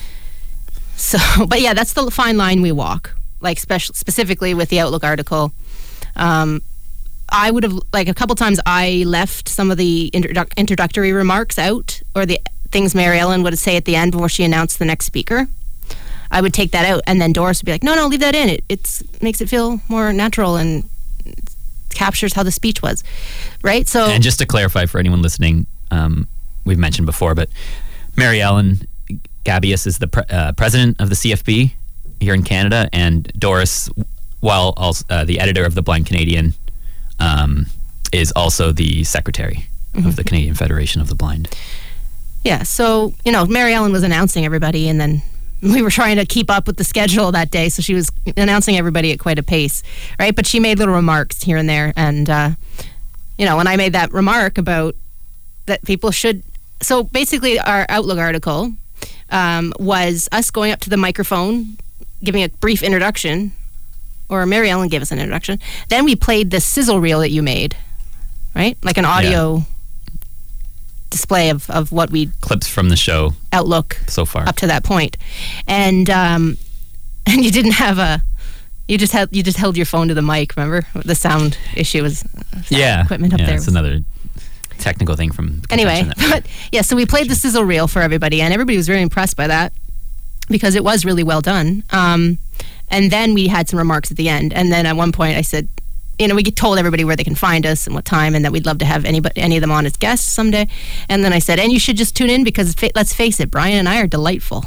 so 0.95 1.17
but 1.47 1.59
yeah 1.59 1.73
that's 1.73 1.91
the 1.91 2.09
fine 2.09 2.37
line 2.37 2.61
we 2.61 2.71
walk 2.71 3.13
like 3.41 3.59
special 3.59 3.93
specifically 3.95 4.53
with 4.53 4.69
the 4.69 4.79
outlook 4.79 5.03
article 5.03 5.51
um 6.15 6.61
I 7.29 7.51
would 7.51 7.63
have 7.63 7.77
like 7.93 8.07
a 8.07 8.13
couple 8.13 8.35
times 8.35 8.59
I 8.65 9.03
left 9.05 9.49
some 9.49 9.71
of 9.71 9.77
the 9.77 10.09
introduc- 10.13 10.55
introductory 10.57 11.11
remarks 11.11 11.59
out 11.59 12.01
or 12.15 12.25
the 12.25 12.39
things 12.71 12.95
Mary 12.95 13.19
Ellen 13.19 13.43
would 13.43 13.57
say 13.57 13.75
at 13.75 13.85
the 13.85 13.95
end 13.95 14.11
before 14.11 14.29
she 14.29 14.43
announced 14.43 14.79
the 14.79 14.85
next 14.85 15.05
speaker. 15.05 15.47
I 16.29 16.41
would 16.41 16.53
take 16.53 16.71
that 16.71 16.85
out, 16.85 17.01
and 17.07 17.21
then 17.21 17.31
Doris 17.31 17.61
would 17.61 17.65
be 17.65 17.71
like, 17.71 17.83
"No, 17.83 17.95
no, 17.95 18.07
leave 18.07 18.19
that 18.19 18.35
in. 18.35 18.49
It 18.49 18.63
it's 18.67 19.03
makes 19.21 19.39
it 19.39 19.47
feel 19.49 19.81
more 19.87 20.11
natural 20.11 20.57
and 20.57 20.83
captures 21.93 22.33
how 22.33 22.43
the 22.43 22.51
speech 22.51 22.81
was, 22.81 23.03
right?" 23.63 23.87
So 23.87 24.07
and 24.07 24.21
just 24.21 24.39
to 24.39 24.45
clarify 24.45 24.85
for 24.87 24.99
anyone 24.99 25.21
listening, 25.21 25.67
um, 25.89 26.27
we've 26.65 26.77
mentioned 26.77 27.05
before, 27.05 27.33
but 27.33 27.49
Mary 28.17 28.41
Ellen 28.41 28.87
Gabias 29.45 29.87
is 29.87 29.99
the 29.99 30.07
pre- 30.07 30.23
uh, 30.29 30.51
president 30.53 30.99
of 30.99 31.09
the 31.09 31.15
CFB 31.15 31.73
here 32.19 32.33
in 32.33 32.43
Canada, 32.43 32.89
and 32.91 33.31
Doris, 33.37 33.89
while 34.41 34.73
also 34.75 35.05
uh, 35.09 35.23
the 35.23 35.39
editor 35.39 35.63
of 35.63 35.75
the 35.75 35.81
Blind 35.81 36.05
Canadian, 36.05 36.53
um, 37.19 37.67
is 38.11 38.31
also 38.35 38.71
the 38.71 39.03
secretary 39.03 39.67
of 40.05 40.15
the 40.15 40.23
Canadian 40.23 40.55
Federation 40.55 41.01
of 41.01 41.09
the 41.09 41.15
Blind. 41.15 41.55
Yeah, 42.43 42.63
so 42.63 43.13
you 43.25 43.31
know, 43.31 43.45
Mary 43.45 43.73
Ellen 43.73 43.91
was 43.91 44.03
announcing 44.03 44.45
everybody, 44.45 44.87
and 44.89 44.99
then 44.99 45.21
we 45.61 45.81
were 45.81 45.89
trying 45.89 46.17
to 46.17 46.25
keep 46.25 46.49
up 46.49 46.67
with 46.67 46.77
the 46.77 46.83
schedule 46.83 47.31
that 47.31 47.51
day, 47.51 47.69
so 47.69 47.81
she 47.81 47.93
was 47.93 48.11
announcing 48.35 48.77
everybody 48.77 49.11
at 49.11 49.19
quite 49.19 49.39
a 49.39 49.43
pace, 49.43 49.83
right? 50.19 50.35
But 50.35 50.45
she 50.45 50.59
made 50.59 50.79
little 50.79 50.93
remarks 50.93 51.43
here 51.43 51.57
and 51.57 51.67
there, 51.67 51.93
and 51.95 52.29
uh, 52.29 52.51
you 53.37 53.45
know, 53.45 53.57
when 53.57 53.67
I 53.67 53.75
made 53.75 53.93
that 53.93 54.11
remark 54.11 54.57
about 54.57 54.95
that 55.65 55.83
people 55.83 56.11
should, 56.11 56.43
so 56.81 57.03
basically, 57.03 57.59
our 57.59 57.85
Outlook 57.89 58.19
article 58.19 58.73
um, 59.29 59.73
was 59.79 60.29
us 60.31 60.51
going 60.51 60.71
up 60.71 60.79
to 60.81 60.89
the 60.89 60.97
microphone, 60.97 61.77
giving 62.23 62.43
a 62.43 62.49
brief 62.49 62.83
introduction, 62.83 63.51
or 64.29 64.45
Mary 64.45 64.69
Ellen 64.69 64.89
gave 64.89 65.01
us 65.01 65.11
an 65.11 65.19
introduction. 65.19 65.59
Then 65.89 66.05
we 66.05 66.15
played 66.15 66.51
the 66.51 66.59
sizzle 66.59 66.99
reel 66.99 67.19
that 67.19 67.31
you 67.31 67.41
made, 67.41 67.75
right? 68.55 68.77
Like 68.83 68.97
an 68.97 69.05
audio. 69.05 69.63
display 71.09 71.49
of, 71.49 71.69
of 71.69 71.91
what 71.91 72.11
we 72.11 72.29
Clips 72.41 72.67
from 72.67 72.89
the 72.89 72.97
show 72.97 73.31
outlook 73.53 73.97
so 74.07 74.25
far. 74.25 74.47
up 74.47 74.57
to 74.57 74.67
that 74.67 74.83
point, 74.83 75.15
and 75.67 76.09
um, 76.09 76.57
and 77.25 77.43
you 77.43 77.51
didn't 77.51 77.73
have 77.73 77.97
a, 77.97 78.21
you 78.87 78.97
just 78.97 79.13
had 79.13 79.29
you 79.31 79.43
just 79.43 79.57
held 79.57 79.77
your 79.77 79.85
phone 79.85 80.09
to 80.09 80.13
the 80.13 80.21
mic. 80.21 80.55
Remember 80.55 80.85
the 80.93 81.15
sound 81.15 81.57
issue 81.75 82.03
was 82.03 82.19
sound 82.19 82.65
yeah, 82.69 83.03
equipment 83.03 83.33
up 83.33 83.39
yeah, 83.39 83.45
there. 83.45 83.55
It's 83.55 83.67
another 83.67 84.01
technical 84.79 85.15
thing 85.15 85.31
from 85.31 85.61
anyway, 85.69 86.09
but 86.29 86.45
yeah, 86.71 86.81
so 86.81 86.95
we 86.95 87.05
played 87.05 87.29
the 87.29 87.35
sizzle 87.35 87.63
reel 87.63 87.87
for 87.87 88.01
everybody, 88.01 88.41
and 88.41 88.53
everybody 88.53 88.77
was 88.77 88.87
very 88.87 89.01
impressed 89.01 89.37
by 89.37 89.47
that 89.47 89.73
because 90.49 90.75
it 90.75 90.83
was 90.83 91.05
really 91.05 91.23
well 91.23 91.41
done. 91.41 91.83
Um, 91.91 92.37
and 92.89 93.11
then 93.11 93.33
we 93.33 93.47
had 93.47 93.69
some 93.69 93.79
remarks 93.79 94.11
at 94.11 94.17
the 94.17 94.29
end, 94.29 94.53
and 94.53 94.71
then 94.71 94.85
at 94.85 94.95
one 94.95 95.11
point 95.11 95.37
I 95.37 95.41
said, 95.41 95.67
you 96.19 96.27
know, 96.27 96.35
we 96.35 96.43
told 96.43 96.79
everybody 96.79 97.03
where 97.03 97.15
they 97.15 97.23
can 97.23 97.35
find 97.35 97.65
us 97.65 97.85
and 97.85 97.95
what 97.95 98.05
time, 98.05 98.33
and 98.35 98.43
that 98.43 98.51
we'd 98.51 98.65
love 98.65 98.79
to 98.79 98.85
have 98.85 99.05
anybody, 99.05 99.39
any 99.39 99.57
of 99.57 99.61
them 99.61 99.71
on 99.71 99.85
as 99.85 99.95
guests 99.97 100.27
someday. 100.27 100.67
And 101.09 101.23
then 101.23 101.31
I 101.31 101.39
said, 101.39 101.59
and 101.59 101.71
you 101.71 101.79
should 101.79 101.97
just 101.97 102.15
tune 102.15 102.29
in 102.29 102.43
because 102.43 102.73
fa- 102.73 102.91
let's 102.95 103.13
face 103.13 103.39
it, 103.39 103.51
Brian 103.51 103.77
and 103.77 103.89
I 103.89 103.99
are 104.01 104.07
delightful, 104.07 104.65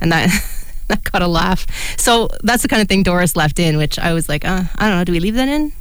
and 0.00 0.12
that. 0.12 0.30
That 0.88 1.02
got 1.10 1.20
a 1.20 1.26
laugh. 1.26 1.66
So 1.98 2.28
that's 2.44 2.62
the 2.62 2.68
kind 2.68 2.80
of 2.80 2.86
thing 2.86 3.02
Doris 3.02 3.34
left 3.34 3.58
in, 3.58 3.76
which 3.76 3.98
I 3.98 4.12
was 4.12 4.28
like, 4.28 4.44
uh, 4.44 4.62
I 4.76 4.88
don't 4.88 4.98
know, 4.98 5.02
do 5.02 5.10
we 5.10 5.18
leave 5.18 5.34
that 5.34 5.48
in? 5.48 5.72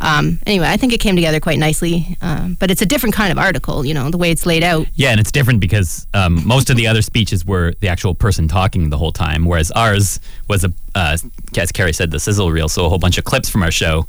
Um, 0.00 0.38
anyway, 0.46 0.66
I 0.68 0.76
think 0.76 0.92
it 0.92 0.98
came 0.98 1.16
together 1.16 1.40
quite 1.40 1.58
nicely. 1.58 2.16
Um, 2.22 2.56
but 2.58 2.70
it's 2.70 2.82
a 2.82 2.86
different 2.86 3.14
kind 3.14 3.32
of 3.32 3.38
article, 3.38 3.84
you 3.84 3.94
know, 3.94 4.10
the 4.10 4.18
way 4.18 4.30
it's 4.30 4.46
laid 4.46 4.62
out. 4.62 4.86
Yeah, 4.94 5.10
and 5.10 5.20
it's 5.20 5.32
different 5.32 5.60
because 5.60 6.06
um, 6.14 6.46
most 6.46 6.70
of 6.70 6.76
the 6.76 6.86
other 6.86 7.02
speeches 7.02 7.44
were 7.44 7.74
the 7.80 7.88
actual 7.88 8.14
person 8.14 8.48
talking 8.48 8.90
the 8.90 8.98
whole 8.98 9.12
time, 9.12 9.44
whereas 9.44 9.70
ours 9.72 10.20
was 10.48 10.64
a, 10.64 10.72
uh, 10.94 11.16
as 11.56 11.72
Carrie 11.72 11.92
said, 11.92 12.10
the 12.10 12.20
sizzle 12.20 12.50
reel, 12.50 12.68
so 12.68 12.86
a 12.86 12.88
whole 12.88 12.98
bunch 12.98 13.18
of 13.18 13.24
clips 13.24 13.48
from 13.48 13.62
our 13.62 13.70
show. 13.70 14.06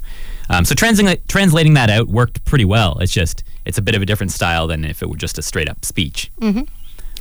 Um, 0.49 0.65
so 0.65 0.75
translating 0.75 1.21
translating 1.27 1.75
that 1.75 1.89
out 1.89 2.07
worked 2.07 2.43
pretty 2.43 2.65
well. 2.65 2.97
It's 2.99 3.13
just 3.13 3.43
it's 3.65 3.77
a 3.77 3.81
bit 3.81 3.95
of 3.95 4.01
a 4.01 4.05
different 4.05 4.31
style 4.31 4.67
than 4.67 4.83
if 4.83 5.01
it 5.01 5.09
were 5.09 5.15
just 5.15 5.37
a 5.37 5.41
straight 5.41 5.69
up 5.69 5.85
speech. 5.85 6.31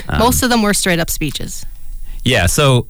Um, 0.08 0.18
Most 0.18 0.42
of 0.42 0.50
them 0.50 0.62
were 0.62 0.74
straight 0.74 0.98
up 0.98 1.10
speeches. 1.10 1.66
Yeah. 2.24 2.46
So, 2.46 2.88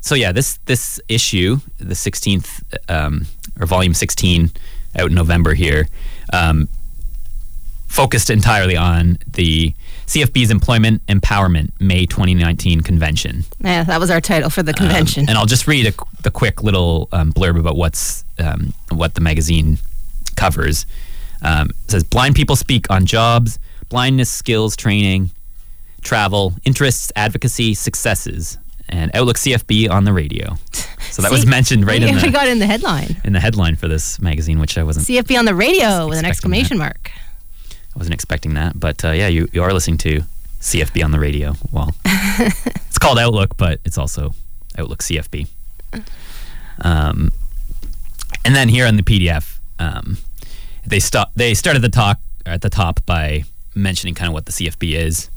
so 0.00 0.14
yeah, 0.14 0.32
this 0.32 0.58
this 0.66 1.00
issue, 1.08 1.58
the 1.78 1.94
sixteenth 1.94 2.62
um, 2.88 3.26
or 3.58 3.66
volume 3.66 3.94
sixteen, 3.94 4.50
out 4.96 5.08
in 5.10 5.14
November 5.14 5.54
here, 5.54 5.88
um, 6.32 6.68
focused 7.86 8.30
entirely 8.30 8.76
on 8.76 9.18
the 9.32 9.72
CFB's 10.06 10.50
Employment 10.50 11.04
Empowerment 11.06 11.70
May 11.80 12.06
2019 12.06 12.80
convention. 12.82 13.44
Yeah, 13.60 13.84
that 13.84 14.00
was 14.00 14.10
our 14.10 14.20
title 14.20 14.50
for 14.50 14.62
the 14.62 14.72
Um, 14.72 14.76
convention. 14.86 15.28
and 15.28 15.36
I'll 15.38 15.46
just 15.46 15.66
read 15.66 15.86
a, 15.86 15.92
the 16.22 16.30
quick 16.30 16.62
little 16.62 17.08
um, 17.12 17.32
blurb 17.32 17.58
about 17.58 17.76
what's 17.76 18.24
um, 18.38 18.72
what 18.90 19.14
the 19.14 19.20
magazine 19.20 19.78
covers. 20.36 20.86
Um, 21.42 21.70
it 21.84 21.90
says 21.90 22.04
blind 22.04 22.34
people 22.36 22.56
speak 22.56 22.90
on 22.90 23.06
jobs, 23.06 23.58
blindness 23.88 24.30
skills 24.30 24.76
training, 24.76 25.30
travel, 26.02 26.54
interests, 26.64 27.12
advocacy, 27.16 27.74
successes, 27.74 28.58
and 28.88 29.10
Outlook 29.14 29.36
CFB 29.36 29.90
on 29.90 30.04
the 30.04 30.12
radio. 30.12 30.56
So 31.10 31.22
that 31.22 31.30
was 31.30 31.46
mentioned 31.46 31.86
right 31.86 32.02
in 32.02 32.14
we 32.14 32.20
the 32.20 32.30
got 32.30 32.48
in 32.48 32.58
the 32.58 32.66
headline. 32.66 33.16
in 33.24 33.32
the 33.32 33.40
headline 33.40 33.76
for 33.76 33.88
this 33.88 34.20
magazine, 34.20 34.58
which 34.58 34.78
I 34.78 34.82
wasn't 34.84 35.06
CFB 35.06 35.38
on 35.38 35.44
the 35.44 35.54
radio 35.54 36.08
with 36.08 36.18
an 36.18 36.24
exclamation 36.24 36.78
mark. 36.78 37.10
I 37.70 37.98
wasn't 37.98 38.14
expecting 38.14 38.54
that. 38.54 38.78
But 38.78 39.04
uh, 39.04 39.10
yeah, 39.10 39.28
you, 39.28 39.48
you 39.52 39.62
are 39.62 39.72
listening 39.72 39.98
to 39.98 40.22
CFB 40.60 41.04
on 41.04 41.10
the 41.10 41.18
radio. 41.18 41.54
Well, 41.72 41.94
it's 42.04 42.98
called 42.98 43.18
Outlook, 43.18 43.56
but 43.56 43.80
it's 43.84 43.98
also 43.98 44.34
Outlook 44.76 45.02
CFB. 45.02 45.48
Um, 46.82 47.32
and 48.44 48.54
then 48.54 48.68
here 48.68 48.86
on 48.86 48.96
the 48.96 49.02
PDF, 49.02 49.58
um, 49.78 50.18
they 50.86 51.00
stop. 51.00 51.32
They 51.34 51.54
started 51.54 51.82
the 51.82 51.88
talk 51.88 52.18
at 52.46 52.62
the 52.62 52.70
top 52.70 53.04
by 53.06 53.44
mentioning 53.74 54.14
kind 54.14 54.28
of 54.28 54.34
what 54.34 54.46
the 54.46 54.52
CFB 54.52 54.94
is. 54.96 55.30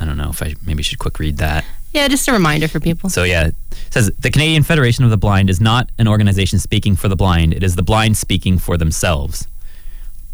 I 0.00 0.04
don't 0.04 0.16
know 0.16 0.30
if 0.30 0.42
I 0.42 0.54
maybe 0.64 0.82
should 0.82 0.98
quick 0.98 1.18
read 1.18 1.36
that. 1.38 1.64
Yeah, 1.92 2.08
just 2.08 2.26
a 2.28 2.32
reminder 2.32 2.68
for 2.68 2.80
people. 2.80 3.10
So 3.10 3.22
yeah, 3.22 3.48
it 3.48 3.54
says 3.90 4.10
the 4.18 4.30
Canadian 4.30 4.62
Federation 4.62 5.04
of 5.04 5.10
the 5.10 5.18
Blind 5.18 5.50
is 5.50 5.60
not 5.60 5.90
an 5.98 6.08
organization 6.08 6.58
speaking 6.58 6.96
for 6.96 7.08
the 7.08 7.16
blind. 7.16 7.52
It 7.52 7.62
is 7.62 7.76
the 7.76 7.82
blind 7.82 8.16
speaking 8.16 8.58
for 8.58 8.76
themselves, 8.76 9.46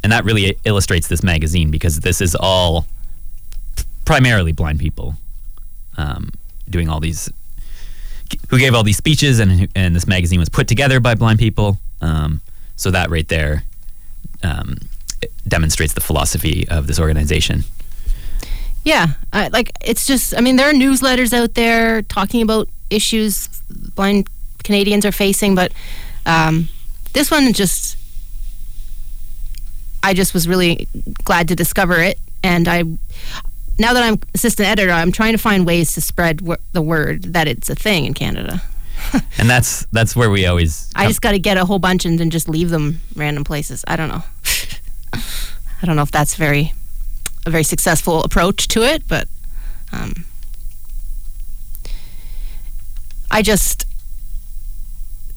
and 0.02 0.12
that 0.12 0.24
really 0.24 0.56
illustrates 0.64 1.08
this 1.08 1.22
magazine 1.22 1.70
because 1.70 2.00
this 2.00 2.20
is 2.20 2.36
all 2.38 2.86
primarily 4.04 4.52
blind 4.52 4.78
people 4.78 5.16
um, 5.96 6.30
doing 6.70 6.88
all 6.88 7.00
these 7.00 7.30
who 8.50 8.58
gave 8.58 8.74
all 8.74 8.84
these 8.84 8.96
speeches, 8.96 9.40
and 9.40 9.68
and 9.74 9.96
this 9.96 10.06
magazine 10.06 10.38
was 10.38 10.48
put 10.48 10.68
together 10.68 11.00
by 11.00 11.14
blind 11.14 11.38
people. 11.40 11.78
Um, 12.00 12.40
so 12.76 12.92
that 12.92 13.10
right 13.10 13.26
there 13.26 13.64
um, 14.44 14.76
demonstrates 15.46 15.94
the 15.94 16.00
philosophy 16.00 16.68
of 16.68 16.86
this 16.86 17.00
organization. 17.00 17.64
Yeah, 18.88 19.08
I, 19.34 19.48
like 19.48 19.70
it's 19.84 20.06
just. 20.06 20.34
I 20.34 20.40
mean, 20.40 20.56
there 20.56 20.70
are 20.70 20.72
newsletters 20.72 21.34
out 21.34 21.52
there 21.52 22.00
talking 22.00 22.40
about 22.40 22.70
issues 22.88 23.46
blind 23.68 24.30
Canadians 24.64 25.04
are 25.04 25.12
facing, 25.12 25.54
but 25.54 25.72
um, 26.24 26.70
this 27.12 27.30
one 27.30 27.52
just. 27.52 27.98
I 30.02 30.14
just 30.14 30.32
was 30.32 30.48
really 30.48 30.88
glad 31.24 31.48
to 31.48 31.54
discover 31.54 32.00
it, 32.00 32.18
and 32.42 32.66
I. 32.66 32.84
Now 33.78 33.92
that 33.92 34.02
I'm 34.02 34.20
assistant 34.34 34.66
editor, 34.66 34.90
I'm 34.90 35.12
trying 35.12 35.32
to 35.32 35.38
find 35.38 35.66
ways 35.66 35.92
to 35.92 36.00
spread 36.00 36.38
w- 36.38 36.56
the 36.72 36.80
word 36.80 37.34
that 37.34 37.46
it's 37.46 37.68
a 37.68 37.74
thing 37.74 38.06
in 38.06 38.14
Canada. 38.14 38.62
And 39.38 39.48
that's 39.48 39.86
that's 39.92 40.16
where 40.16 40.30
we 40.30 40.46
always 40.46 40.90
I 40.96 41.06
just 41.06 41.20
got 41.20 41.32
to 41.32 41.38
get 41.38 41.56
a 41.56 41.64
whole 41.64 41.78
bunch 41.78 42.04
and 42.04 42.18
then 42.18 42.30
just 42.30 42.48
leave 42.48 42.70
them 42.70 43.00
random 43.14 43.44
places. 43.44 43.84
I 43.86 43.96
don't 43.96 44.08
know. 44.08 44.22
I 45.12 45.86
don't 45.86 45.94
know 45.94 46.02
if 46.02 46.10
that's 46.10 46.34
very 46.34 46.72
a 47.46 47.50
very 47.50 47.64
successful 47.64 48.22
approach 48.24 48.68
to 48.68 48.82
it, 48.82 49.02
but 49.08 49.28
um, 49.92 50.24
I 53.30 53.42
just 53.42 53.86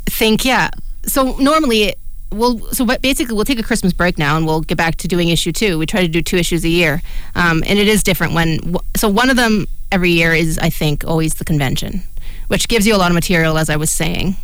think, 0.05 0.45
yeah. 0.45 0.69
So 1.05 1.35
normally, 1.37 1.95
we'll 2.31 2.59
so 2.71 2.85
basically 2.85 3.35
we'll 3.35 3.45
take 3.45 3.59
a 3.59 3.63
Christmas 3.63 3.93
break 3.93 4.17
now 4.17 4.37
and 4.37 4.45
we'll 4.45 4.61
get 4.61 4.77
back 4.77 4.95
to 4.95 5.07
doing 5.07 5.29
issue 5.29 5.51
two. 5.51 5.77
We 5.77 5.85
try 5.85 6.01
to 6.01 6.07
do 6.07 6.21
two 6.21 6.37
issues 6.37 6.63
a 6.63 6.69
year, 6.69 7.01
um, 7.35 7.63
and 7.65 7.79
it 7.79 7.87
is 7.87 8.03
different 8.03 8.33
when. 8.33 8.75
So 8.95 9.09
one 9.09 9.29
of 9.29 9.37
them 9.37 9.67
every 9.91 10.11
year 10.11 10.33
is, 10.33 10.57
I 10.59 10.69
think, 10.69 11.05
always 11.05 11.35
the 11.35 11.45
convention, 11.45 12.03
which 12.47 12.67
gives 12.67 12.87
you 12.87 12.95
a 12.95 12.97
lot 12.97 13.11
of 13.11 13.15
material, 13.15 13.57
as 13.57 13.69
I 13.69 13.75
was 13.75 13.91
saying. 13.91 14.35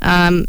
Um, 0.00 0.46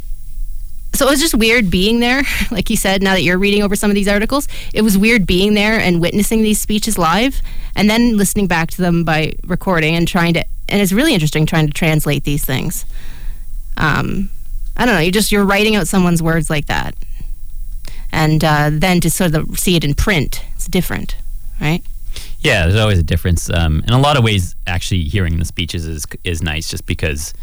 so 0.93 1.07
it 1.07 1.09
was 1.09 1.19
just 1.19 1.35
weird 1.35 1.69
being 1.69 1.99
there. 1.99 2.23
Like 2.51 2.69
you 2.69 2.77
said, 2.77 3.01
now 3.01 3.13
that 3.13 3.23
you're 3.23 3.39
reading 3.39 3.63
over 3.63 3.75
some 3.75 3.89
of 3.89 3.95
these 3.95 4.07
articles, 4.07 4.47
it 4.73 4.83
was 4.83 4.95
weird 4.95 5.25
being 5.25 5.55
there 5.55 5.79
and 5.79 5.99
witnessing 5.99 6.43
these 6.43 6.59
speeches 6.59 6.99
live, 6.99 7.41
and 7.75 7.89
then 7.89 8.15
listening 8.15 8.45
back 8.47 8.69
to 8.71 8.81
them 8.81 9.03
by 9.03 9.33
recording 9.43 9.95
and 9.95 10.07
trying 10.07 10.35
to. 10.35 10.45
And 10.69 10.81
it's 10.81 10.91
really 10.91 11.13
interesting 11.13 11.45
trying 11.45 11.65
to 11.67 11.73
translate 11.73 12.25
these 12.25 12.45
things. 12.45 12.85
Um, 13.75 14.29
I 14.77 14.85
don't 14.85 14.93
know. 14.93 15.01
You 15.01 15.11
just 15.11 15.31
you're 15.31 15.45
writing 15.45 15.75
out 15.75 15.87
someone's 15.87 16.21
words 16.21 16.49
like 16.49 16.67
that, 16.67 16.95
and 18.11 18.43
uh, 18.43 18.69
then 18.71 18.99
to 19.01 19.09
sort 19.09 19.33
of 19.33 19.57
see 19.57 19.75
it 19.75 19.83
in 19.83 19.95
print, 19.95 20.43
it's 20.55 20.67
different, 20.67 21.15
right? 21.59 21.81
Yeah, 22.43 22.65
there's 22.67 22.79
always 22.79 22.99
a 22.99 23.03
difference. 23.03 23.49
Um, 23.49 23.83
in 23.87 23.93
a 23.93 23.99
lot 23.99 24.17
of 24.17 24.23
ways, 24.23 24.55
actually 24.67 25.03
hearing 25.03 25.39
the 25.39 25.45
speeches 25.45 25.85
is 25.85 26.05
is 26.23 26.41
nice, 26.41 26.69
just 26.69 26.85
because 26.85 27.33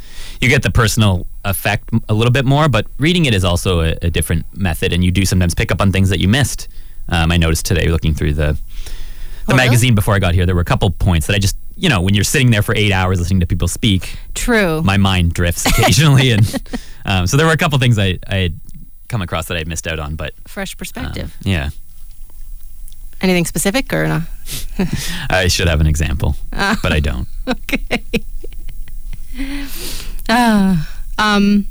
you 0.40 0.48
get 0.48 0.62
the 0.62 0.70
personal 0.70 1.26
effect 1.44 1.88
a 2.08 2.14
little 2.14 2.32
bit 2.32 2.44
more. 2.44 2.68
But 2.68 2.86
reading 2.98 3.24
it 3.24 3.34
is 3.34 3.44
also 3.44 3.80
a, 3.80 3.96
a 4.02 4.10
different 4.10 4.44
method, 4.56 4.92
and 4.92 5.02
you 5.02 5.10
do 5.10 5.24
sometimes 5.24 5.54
pick 5.54 5.72
up 5.72 5.80
on 5.80 5.90
things 5.92 6.10
that 6.10 6.20
you 6.20 6.28
missed. 6.28 6.68
Um, 7.08 7.32
I 7.32 7.38
noticed 7.38 7.64
today 7.66 7.88
looking 7.88 8.14
through 8.14 8.34
the 8.34 8.52
the 8.52 8.58
Oh, 9.54 9.56
really? 9.56 9.68
magazine 9.68 9.94
before 9.94 10.14
I 10.14 10.18
got 10.18 10.34
here, 10.34 10.44
there 10.46 10.54
were 10.54 10.60
a 10.60 10.66
couple 10.66 10.90
points 10.90 11.26
that 11.26 11.34
I 11.34 11.38
just, 11.38 11.56
you 11.74 11.88
know, 11.88 12.02
when 12.02 12.14
you're 12.14 12.22
sitting 12.22 12.50
there 12.52 12.62
for 12.62 12.74
eight 12.76 12.92
hours 12.92 13.18
listening 13.18 13.40
to 13.40 13.46
people 13.46 13.66
speak, 13.68 14.16
True. 14.34 14.80
my 14.82 14.96
mind 14.98 15.32
drifts 15.32 15.64
occasionally, 15.78 16.30
and 16.30 16.70
um, 17.06 17.26
so 17.26 17.36
there 17.38 17.46
were 17.46 17.52
a 17.52 17.56
couple 17.56 17.78
things 17.78 17.98
I 17.98 18.18
I 18.28 18.36
had 18.36 18.60
come 19.08 19.22
across 19.22 19.46
that 19.46 19.56
I 19.56 19.64
missed 19.64 19.86
out 19.88 19.98
on. 19.98 20.14
But 20.14 20.34
Fresh 20.46 20.74
um, 20.74 20.76
perspective. 20.78 21.36
yeah, 21.42 21.70
Anything 23.22 23.44
specific 23.44 23.92
or 23.92 24.06
no? 24.08 24.22
I 25.30 25.48
should 25.48 25.68
have 25.68 25.80
an 25.80 25.86
example, 25.86 26.36
but 26.50 26.92
I 26.92 27.00
don't. 27.00 27.28
Okay. 27.48 28.02
Ah, 30.28 31.00
um, 31.18 31.66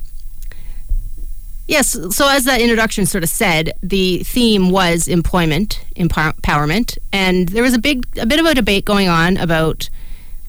yes. 1.67 1.97
So 2.13 2.27
as 2.27 2.43
that 2.43 2.59
introduction 2.59 3.05
sort 3.05 3.23
of 3.23 3.29
said, 3.29 3.71
the 3.81 4.23
theme 4.23 4.69
was 4.69 5.07
employment 5.07 5.81
empower- 5.95 6.33
empowerment, 6.33 6.97
and 7.13 7.47
there 7.49 7.63
was 7.63 7.73
a 7.73 7.79
big, 7.79 8.05
a 8.17 8.25
bit 8.25 8.39
of 8.39 8.45
a 8.45 8.53
debate 8.53 8.83
going 8.85 9.07
on 9.07 9.37
about 9.37 9.89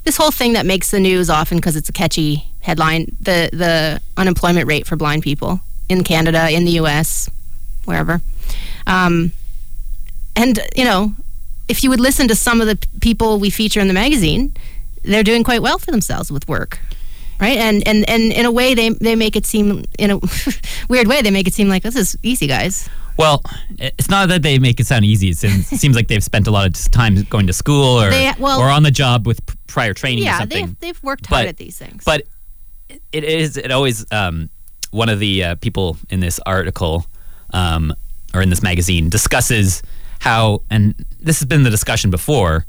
this 0.05 0.17
whole 0.17 0.31
thing 0.33 0.55
that 0.55 0.67
makes 0.67 0.91
the 0.91 0.99
news 0.99 1.31
often 1.31 1.59
because 1.59 1.77
it's 1.77 1.89
a 1.89 1.93
catchy 1.93 2.47
headline: 2.61 3.17
the 3.21 3.51
the 3.53 4.01
unemployment 4.17 4.67
rate 4.67 4.87
for 4.87 4.97
blind 4.97 5.23
people 5.23 5.61
in 5.89 6.03
Canada, 6.03 6.51
in 6.51 6.65
the 6.65 6.73
U.S., 6.73 7.31
wherever. 7.85 8.21
Um, 8.87 9.33
and 10.43 10.59
you 10.77 10.85
know, 10.85 11.13
if 11.69 11.83
you 11.85 11.91
would 11.91 12.01
listen 12.01 12.29
to 12.29 12.35
some 12.35 12.61
of 12.61 12.67
the 12.67 12.79
people 13.01 13.39
we 13.39 13.51
feature 13.51 13.81
in 13.81 13.89
the 13.89 13.95
magazine, 13.95 14.53
they're 15.05 15.23
doing 15.25 15.45
quite 15.45 15.63
well 15.63 15.79
for 15.79 15.91
themselves 15.91 16.31
with 16.33 16.47
work, 16.49 16.79
right? 17.41 17.59
And 17.59 17.87
and 17.87 18.09
and 18.09 18.33
in 18.33 18.45
a 18.47 18.51
way, 18.53 18.75
they 18.75 18.91
they 18.91 19.17
make 19.17 19.37
it 19.37 19.47
seem 19.47 19.85
in 19.99 20.11
a 20.11 20.19
weird 20.89 21.07
way 21.07 21.23
they 21.23 21.31
make 21.31 21.47
it 21.47 21.55
seem 21.55 21.69
like 21.69 21.83
this 21.83 21.97
is 21.97 22.17
easy, 22.23 22.47
guys. 22.47 22.89
Well, 23.17 23.43
it's 23.79 24.09
not 24.09 24.29
that 24.31 24.43
they 24.43 24.59
make 24.59 24.81
it 24.81 24.87
sound 24.87 25.05
easy. 25.05 25.29
It 25.29 25.37
seems, 25.37 25.67
seems 25.67 25.95
like 25.95 26.09
they've 26.09 26.25
spent 26.25 26.47
a 26.47 26.51
lot 26.51 26.67
of 26.67 26.91
time 26.91 27.23
going 27.29 27.47
to 27.49 27.53
school 27.53 28.01
or 28.01 28.09
They- 28.09 28.33
well- 28.39 28.61
or 28.61 28.71
on 28.71 28.83
the 28.83 28.91
job 28.91 29.27
with 29.27 29.41
prior 29.67 29.93
training 29.93 30.25
or 30.25 30.27
Yeah, 30.27 30.39
something. 30.39 30.67
they've 30.67 30.81
they've 30.81 31.03
worked 31.03 31.29
But- 31.29 31.37
hard 31.37 31.49
at 31.49 31.57
these 31.59 31.77
things. 31.77 32.03
But 32.05 32.23
it 33.13 33.25
is 33.25 33.57
it 33.59 33.71
always 33.73 34.07
um, 34.11 34.49
one 34.91 35.11
of 35.11 35.19
the 35.19 35.45
uh, 35.45 35.55
people 35.57 35.99
in 36.09 36.21
this 36.21 36.41
article 36.47 37.05
um, 37.53 37.93
or 38.33 38.41
in 38.43 38.49
this 38.49 38.63
magazine 38.63 39.11
discusses 39.11 39.83
how, 40.21 40.63
and 40.71 40.95
this 41.21 41.41
has 41.41 41.47
been 41.47 41.63
the 41.65 41.71
discussion 41.71 42.11
before, 42.11 42.65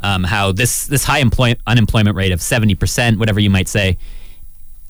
um, 0.00 0.22
how 0.24 0.52
this 0.52 0.86
this 0.86 1.04
high 1.04 1.18
employ- 1.18 1.56
unemployment 1.66 2.14
rate 2.16 2.32
of 2.32 2.40
seventy 2.42 2.74
percent, 2.74 3.18
whatever 3.18 3.40
you 3.40 3.50
might 3.50 3.66
say, 3.68 3.96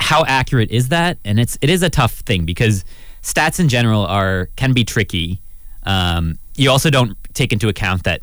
how 0.01 0.25
accurate 0.27 0.71
is 0.71 0.89
that? 0.89 1.19
And 1.25 1.39
it's 1.41 1.57
it 1.63 1.71
is 1.71 1.83
a 1.83 1.91
tough 1.91 2.13
thing 2.21 2.45
because 2.45 2.85
stats 3.23 3.61
in 3.61 3.69
general 3.69 4.05
are 4.07 4.49
can 4.57 4.73
be 4.73 4.85
tricky. 4.85 5.41
Um, 5.85 6.39
you 6.57 6.71
also 6.71 6.91
don't 6.91 7.17
take 7.35 7.53
into 7.53 7.69
account 7.69 8.05
that 8.05 8.21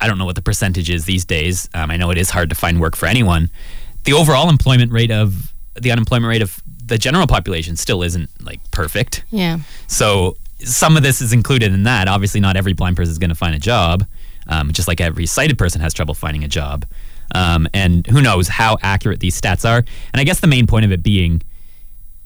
I 0.00 0.06
don't 0.06 0.18
know 0.18 0.24
what 0.26 0.34
the 0.34 0.42
percentage 0.42 0.90
is 0.90 1.04
these 1.04 1.24
days. 1.24 1.68
Um, 1.74 1.90
I 1.90 1.96
know 1.96 2.10
it 2.10 2.18
is 2.18 2.30
hard 2.30 2.48
to 2.50 2.54
find 2.54 2.80
work 2.80 2.96
for 2.96 3.06
anyone. 3.06 3.50
The 4.04 4.12
overall 4.12 4.48
employment 4.48 4.92
rate 4.92 5.10
of 5.10 5.52
the 5.80 5.90
unemployment 5.90 6.28
rate 6.28 6.42
of 6.42 6.62
the 6.84 6.98
general 6.98 7.26
population 7.26 7.76
still 7.76 8.02
isn't 8.02 8.30
like 8.42 8.60
perfect. 8.70 9.22
yeah, 9.30 9.58
So 9.88 10.36
some 10.60 10.96
of 10.96 11.02
this 11.02 11.20
is 11.20 11.32
included 11.32 11.72
in 11.72 11.84
that. 11.84 12.08
Obviously, 12.08 12.40
not 12.40 12.56
every 12.56 12.72
blind 12.72 12.96
person 12.96 13.10
is 13.10 13.18
going 13.18 13.30
to 13.30 13.36
find 13.36 13.54
a 13.54 13.58
job, 13.58 14.06
um, 14.46 14.72
just 14.72 14.88
like 14.88 15.00
every 15.00 15.26
sighted 15.26 15.58
person 15.58 15.80
has 15.80 15.94
trouble 15.94 16.14
finding 16.14 16.44
a 16.44 16.48
job. 16.48 16.84
Um, 17.34 17.68
and 17.74 18.06
who 18.06 18.22
knows 18.22 18.48
how 18.48 18.78
accurate 18.82 19.20
these 19.20 19.38
stats 19.38 19.68
are. 19.68 19.78
And 19.78 20.20
I 20.20 20.24
guess 20.24 20.40
the 20.40 20.46
main 20.46 20.66
point 20.66 20.86
of 20.86 20.92
it 20.92 21.02
being, 21.02 21.42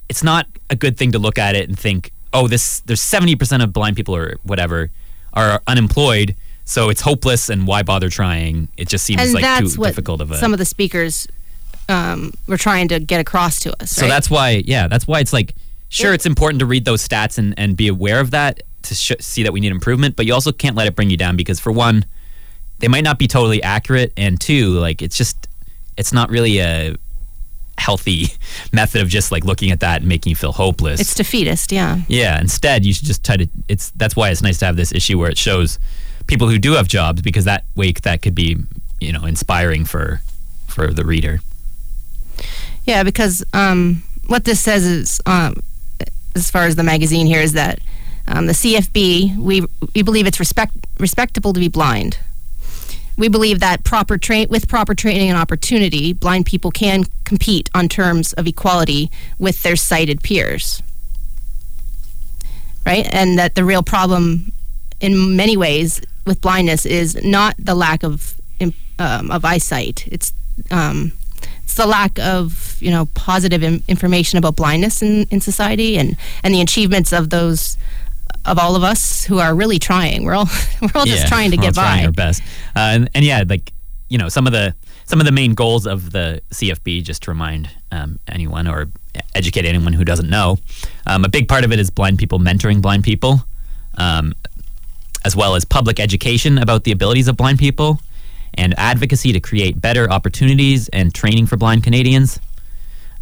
it's 0.07 0.23
not 0.23 0.47
a 0.69 0.75
good 0.75 0.97
thing 0.97 1.11
to 1.11 1.19
look 1.19 1.37
at 1.37 1.55
it 1.55 1.67
and 1.67 1.77
think, 1.77 2.11
oh, 2.31 2.47
this 2.47 2.79
there's 2.81 3.01
70% 3.01 3.63
of 3.63 3.73
blind 3.73 3.95
people 3.95 4.15
or 4.15 4.37
whatever 4.43 4.89
are 5.33 5.61
unemployed, 5.67 6.35
so 6.65 6.89
it's 6.89 7.01
hopeless 7.01 7.49
and 7.49 7.67
why 7.67 7.83
bother 7.83 8.09
trying? 8.09 8.69
It 8.77 8.87
just 8.87 9.03
seems 9.03 9.21
and 9.21 9.33
like 9.33 9.59
too 9.59 9.69
difficult 9.83 10.21
of 10.21 10.31
a. 10.31 10.37
some 10.37 10.53
of 10.53 10.59
the 10.59 10.65
speakers 10.65 11.27
um, 11.89 12.31
were 12.47 12.57
trying 12.57 12.87
to 12.89 12.99
get 12.99 13.19
across 13.19 13.59
to 13.61 13.81
us. 13.81 13.91
So 13.91 14.03
right? 14.03 14.07
that's 14.07 14.29
why, 14.29 14.63
yeah, 14.65 14.87
that's 14.87 15.07
why 15.07 15.19
it's 15.19 15.33
like, 15.33 15.55
sure, 15.93 16.13
it's 16.13 16.25
important 16.25 16.59
to 16.59 16.65
read 16.65 16.85
those 16.85 17.07
stats 17.07 17.37
and, 17.37 17.53
and 17.57 17.77
be 17.77 17.87
aware 17.87 18.19
of 18.19 18.31
that 18.31 18.61
to 18.83 18.95
sh- 18.95 19.13
see 19.19 19.43
that 19.43 19.53
we 19.53 19.59
need 19.59 19.71
improvement, 19.71 20.15
but 20.15 20.25
you 20.25 20.33
also 20.33 20.51
can't 20.51 20.75
let 20.75 20.87
it 20.87 20.95
bring 20.95 21.09
you 21.09 21.17
down 21.17 21.35
because, 21.35 21.59
for 21.59 21.71
one, 21.71 22.05
they 22.79 22.87
might 22.87 23.03
not 23.03 23.17
be 23.17 23.27
totally 23.27 23.61
accurate, 23.63 24.11
and 24.17 24.39
two, 24.39 24.71
like, 24.79 25.01
it's 25.01 25.17
just, 25.17 25.47
it's 25.97 26.11
not 26.11 26.29
really 26.29 26.59
a 26.59 26.95
healthy 27.77 28.27
method 28.73 29.01
of 29.01 29.09
just 29.09 29.31
like 29.31 29.45
looking 29.45 29.71
at 29.71 29.79
that 29.79 30.01
and 30.01 30.09
making 30.09 30.29
you 30.29 30.35
feel 30.35 30.51
hopeless. 30.51 30.99
it's 30.99 31.15
defeatist. 31.15 31.71
Yeah. 31.71 31.99
yeah, 32.07 32.39
instead, 32.39 32.85
you 32.85 32.93
should 32.93 33.07
just 33.07 33.23
try 33.23 33.37
to, 33.37 33.47
it's, 33.67 33.91
that's 33.91 34.15
why 34.15 34.29
it's 34.29 34.41
nice 34.41 34.59
to 34.59 34.65
have 34.65 34.75
this 34.75 34.91
issue 34.91 35.17
where 35.17 35.29
it 35.29 35.37
shows 35.37 35.79
people 36.27 36.49
who 36.49 36.57
do 36.57 36.73
have 36.73 36.87
jobs 36.87 37.21
because 37.21 37.45
that 37.45 37.65
way 37.75 37.91
that 37.91 38.21
could 38.21 38.35
be, 38.35 38.57
you 38.99 39.11
know, 39.11 39.25
inspiring 39.25 39.85
for, 39.85 40.21
for 40.67 40.87
the 40.93 41.05
reader. 41.05 41.39
Yeah, 42.85 43.03
because 43.03 43.43
um, 43.53 44.03
what 44.27 44.43
this 44.45 44.59
says 44.59 44.85
is, 44.85 45.21
um, 45.25 45.55
as 46.35 46.49
far 46.49 46.63
as 46.63 46.75
the 46.75 46.83
magazine 46.83 47.25
here, 47.25 47.41
is 47.41 47.53
that 47.53 47.79
um, 48.27 48.47
the 48.47 48.53
CFB 48.53 49.37
we 49.37 49.65
we 49.95 50.01
believe 50.01 50.27
it's 50.27 50.39
respect 50.39 50.73
respectable 50.99 51.53
to 51.53 51.59
be 51.59 51.67
blind. 51.67 52.17
We 53.15 53.27
believe 53.27 53.59
that 53.59 53.83
proper 53.83 54.17
train 54.17 54.47
with 54.49 54.67
proper 54.67 54.95
training 54.95 55.29
and 55.29 55.37
opportunity, 55.37 56.13
blind 56.13 56.45
people 56.45 56.71
can 56.71 57.05
compete 57.25 57.69
on 57.75 57.87
terms 57.87 58.33
of 58.33 58.47
equality 58.47 59.11
with 59.37 59.61
their 59.61 59.75
sighted 59.75 60.23
peers. 60.23 60.81
Right, 62.85 63.07
and 63.13 63.39
that 63.39 63.55
the 63.55 63.63
real 63.63 63.83
problem, 63.83 64.51
in 64.99 65.37
many 65.37 65.55
ways, 65.55 66.01
with 66.25 66.41
blindness 66.41 66.85
is 66.85 67.15
not 67.23 67.55
the 67.57 67.75
lack 67.75 68.03
of 68.03 68.35
um, 68.99 69.31
of 69.31 69.45
eyesight. 69.45 70.07
It's 70.07 70.33
um, 70.71 71.13
it's 71.63 71.75
the 71.75 71.85
lack 71.85 72.19
of 72.19 72.62
you 72.83 72.91
know 72.91 73.07
positive 73.13 73.63
Im- 73.63 73.83
information 73.87 74.37
about 74.37 74.55
blindness 74.55 75.01
in, 75.01 75.23
in 75.31 75.41
society 75.41 75.97
and 75.97 76.17
and 76.43 76.53
the 76.53 76.61
achievements 76.61 77.13
of 77.13 77.29
those 77.29 77.77
of 78.45 78.59
all 78.59 78.75
of 78.75 78.83
us 78.83 79.23
who 79.25 79.39
are 79.39 79.55
really 79.55 79.79
trying. 79.79 80.23
We're 80.23 80.35
all 80.35 80.49
we're 80.81 80.89
all 80.95 81.05
just 81.05 81.27
trying 81.27 81.51
to 81.51 81.57
we're 81.57 81.63
all 81.63 81.67
get 81.69 81.75
trying 81.75 82.01
by. 82.01 82.05
our 82.05 82.11
best. 82.11 82.41
Uh, 82.75 82.79
and, 82.79 83.09
and 83.15 83.25
yeah, 83.25 83.43
like 83.47 83.71
you 84.09 84.17
know, 84.17 84.29
some 84.29 84.45
of 84.47 84.53
the 84.53 84.75
some 85.05 85.19
of 85.19 85.25
the 85.25 85.31
main 85.31 85.53
goals 85.53 85.85
of 85.85 86.11
the 86.11 86.41
CFB, 86.51 87.03
just 87.03 87.23
to 87.23 87.31
remind 87.31 87.69
um, 87.91 88.19
anyone 88.27 88.67
or 88.67 88.87
educate 89.35 89.65
anyone 89.65 89.93
who 89.93 90.05
doesn't 90.05 90.29
know, 90.29 90.57
um, 91.05 91.25
a 91.25 91.29
big 91.29 91.47
part 91.47 91.63
of 91.63 91.71
it 91.71 91.79
is 91.79 91.89
blind 91.89 92.17
people 92.17 92.39
mentoring 92.39 92.81
blind 92.81 93.03
people, 93.03 93.41
um, 93.97 94.33
as 95.25 95.35
well 95.35 95.55
as 95.55 95.65
public 95.65 95.99
education 95.99 96.57
about 96.57 96.83
the 96.83 96.91
abilities 96.91 97.27
of 97.27 97.37
blind 97.37 97.59
people, 97.59 97.99
and 98.53 98.73
advocacy 98.77 99.33
to 99.33 99.39
create 99.39 99.79
better 99.79 100.09
opportunities 100.11 100.89
and 100.89 101.13
training 101.13 101.45
for 101.45 101.57
blind 101.57 101.83
Canadians. 101.83 102.39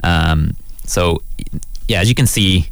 Um, 0.04 0.56
so, 0.86 1.22
yeah, 1.88 2.02
as 2.02 2.10
you 2.10 2.16
can 2.16 2.28
see, 2.28 2.70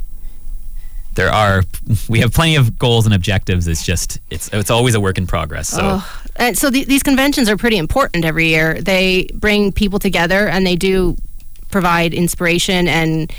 there 1.14 1.30
are 1.30 1.62
we 2.08 2.20
have 2.20 2.32
plenty 2.32 2.56
of 2.56 2.78
goals 2.78 3.06
and 3.06 3.14
objectives. 3.14 3.68
It's 3.68 3.84
just 3.84 4.18
it's 4.30 4.48
it's 4.52 4.70
always 4.70 4.94
a 4.94 5.00
work 5.00 5.18
in 5.18 5.26
progress. 5.26 5.68
So 5.68 5.80
Oh, 5.82 6.22
and 6.36 6.56
so 6.56 6.70
the, 6.70 6.84
these 6.84 7.02
conventions 7.02 7.48
are 7.48 7.56
pretty 7.56 7.76
important 7.76 8.24
every 8.24 8.48
year. 8.48 8.80
They 8.80 9.28
bring 9.34 9.72
people 9.72 9.98
together 9.98 10.48
and 10.48 10.66
they 10.66 10.76
do 10.76 11.16
provide 11.70 12.14
inspiration 12.14 12.88
and 12.88 13.32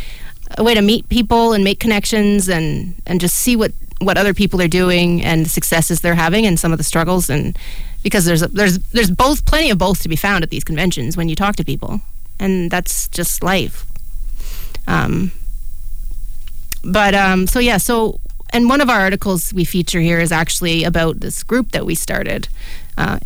a 0.58 0.64
way 0.64 0.74
to 0.74 0.82
meet 0.82 1.08
people 1.10 1.54
and 1.54 1.64
make 1.64 1.80
connections 1.80 2.50
and, 2.50 2.96
and 3.06 3.20
just 3.20 3.38
see 3.38 3.56
what, 3.56 3.72
what 4.00 4.18
other 4.18 4.34
people 4.34 4.62
are 4.62 4.68
doing 4.68 5.24
and 5.24 5.46
the 5.46 5.50
successes 5.50 6.02
they're 6.02 6.16
having 6.16 6.46
and 6.46 6.60
some 6.60 6.72
of 6.72 6.78
the 6.78 6.84
struggles 6.84 7.30
and 7.30 7.58
because 8.04 8.26
there's 8.26 8.42
there's 8.42 8.80
there's 8.90 9.12
both 9.12 9.46
plenty 9.46 9.70
of 9.70 9.78
both 9.78 10.02
to 10.02 10.10
be 10.10 10.16
found 10.16 10.44
at 10.44 10.50
these 10.50 10.64
conventions 10.64 11.16
when 11.16 11.30
you 11.30 11.36
talk 11.36 11.56
to 11.56 11.64
people 11.64 12.02
and 12.42 12.70
that's 12.72 13.08
just 13.08 13.44
life. 13.44 13.86
Um, 14.88 15.32
but 16.84 17.14
um, 17.14 17.48
so 17.48 17.60
yeah, 17.60 17.78
so 17.78 18.20
and 18.52 18.68
one 18.68 18.82
of 18.82 18.90
our 18.90 19.00
articles 19.00 19.54
we 19.54 19.64
feature 19.64 20.02
here 20.02 20.20
is 20.20 20.32
actually 20.32 20.84
about 20.84 21.20
this 21.22 21.44
group 21.44 21.72
that 21.72 21.86
we 21.86 21.96
started. 21.96 22.50
Uh, 22.98 23.20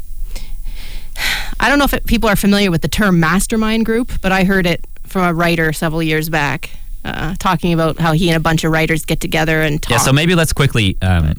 I 1.60 1.69
don't 1.69 1.80
know 1.80 1.86
if 1.86 1.93
it, 1.93 2.06
people 2.06 2.30
are 2.30 2.36
familiar 2.36 2.69
with 2.69 2.82
the 2.82 2.88
term 2.89 3.19
mastermind 3.19 3.86
group, 3.86 4.12
but 4.21 4.32
I 4.32 4.43
heard 4.43 4.65
it 4.67 4.86
from 5.04 5.23
a 5.23 5.34
writer 5.34 5.71
several 5.73 6.04
years 6.04 6.30
back. 6.30 6.69
uh, 7.06 7.36
talking 7.39 7.71
about 7.71 7.99
how 7.99 8.13
he 8.13 8.30
and 8.30 8.36
a 8.36 8.39
bunch 8.39 8.63
of 8.63 8.71
writers 8.71 9.06
get 9.06 9.19
together 9.19 9.62
and 9.62 9.82
talk. 9.82 9.91
Yeah, 9.91 9.97
so 9.97 10.12
maybe 10.12 10.36
let's 10.36 10.51
quickly 10.54 10.97
um, 11.01 11.34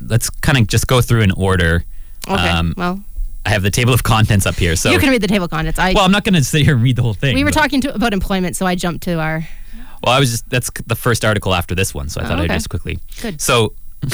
let's 0.00 0.30
kind 0.30 0.58
of 0.58 0.66
just 0.66 0.86
go 0.86 1.00
through 1.02 1.20
in 1.20 1.30
order. 1.32 1.84
okay. 2.26 2.48
Um, 2.48 2.74
well, 2.76 3.00
I 3.46 3.50
have 3.50 3.62
the 3.62 3.70
table 3.70 3.92
of 3.94 4.02
contents 4.02 4.44
up 4.46 4.54
here. 4.56 4.76
So 4.76 4.90
you 4.90 4.98
can 4.98 5.08
read 5.10 5.22
the 5.22 5.28
table 5.28 5.46
of 5.46 5.50
contents. 5.50 5.78
I 5.78 5.92
well, 5.94 6.04
I'm 6.04 6.12
not 6.12 6.24
going 6.24 6.34
to 6.34 6.44
sit 6.44 6.62
here 6.64 6.74
and 6.74 6.82
read 6.82 6.96
the 6.96 7.02
whole 7.02 7.14
thing. 7.14 7.34
we 7.34 7.42
were 7.44 7.50
but- 7.50 7.58
talking 7.58 7.80
to, 7.82 7.94
about 7.94 8.12
employment, 8.12 8.56
so 8.56 8.66
I 8.66 8.74
jumped 8.74 9.02
to 9.04 9.18
our. 9.18 9.46
Well, 10.04 10.14
I 10.14 10.20
was 10.20 10.30
just 10.30 10.48
that's 10.50 10.70
the 10.86 10.94
first 10.96 11.24
article 11.24 11.54
after 11.54 11.74
this 11.74 11.94
one, 11.94 12.08
so 12.08 12.20
I 12.20 12.24
Oh, 12.24 12.28
thought 12.28 12.40
I'd 12.40 12.50
just 12.50 12.68
quickly. 12.70 12.98
Good. 13.20 13.40
So 13.40 13.74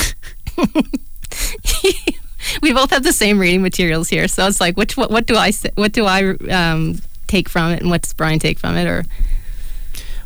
we 2.62 2.72
both 2.72 2.90
have 2.90 3.02
the 3.02 3.12
same 3.12 3.38
reading 3.38 3.62
materials 3.62 4.08
here, 4.08 4.28
so 4.28 4.46
it's 4.46 4.60
like, 4.60 4.76
which 4.76 4.96
what, 4.96 5.10
what 5.10 5.26
do 5.26 5.36
I 5.36 5.52
what 5.74 5.92
do 5.92 6.06
I 6.06 6.30
um, 6.50 7.00
take 7.26 7.48
from 7.48 7.72
it, 7.72 7.80
and 7.82 7.90
what 7.90 8.02
does 8.02 8.12
Brian 8.14 8.38
take 8.38 8.58
from 8.58 8.76
it, 8.76 8.86
or 8.86 9.04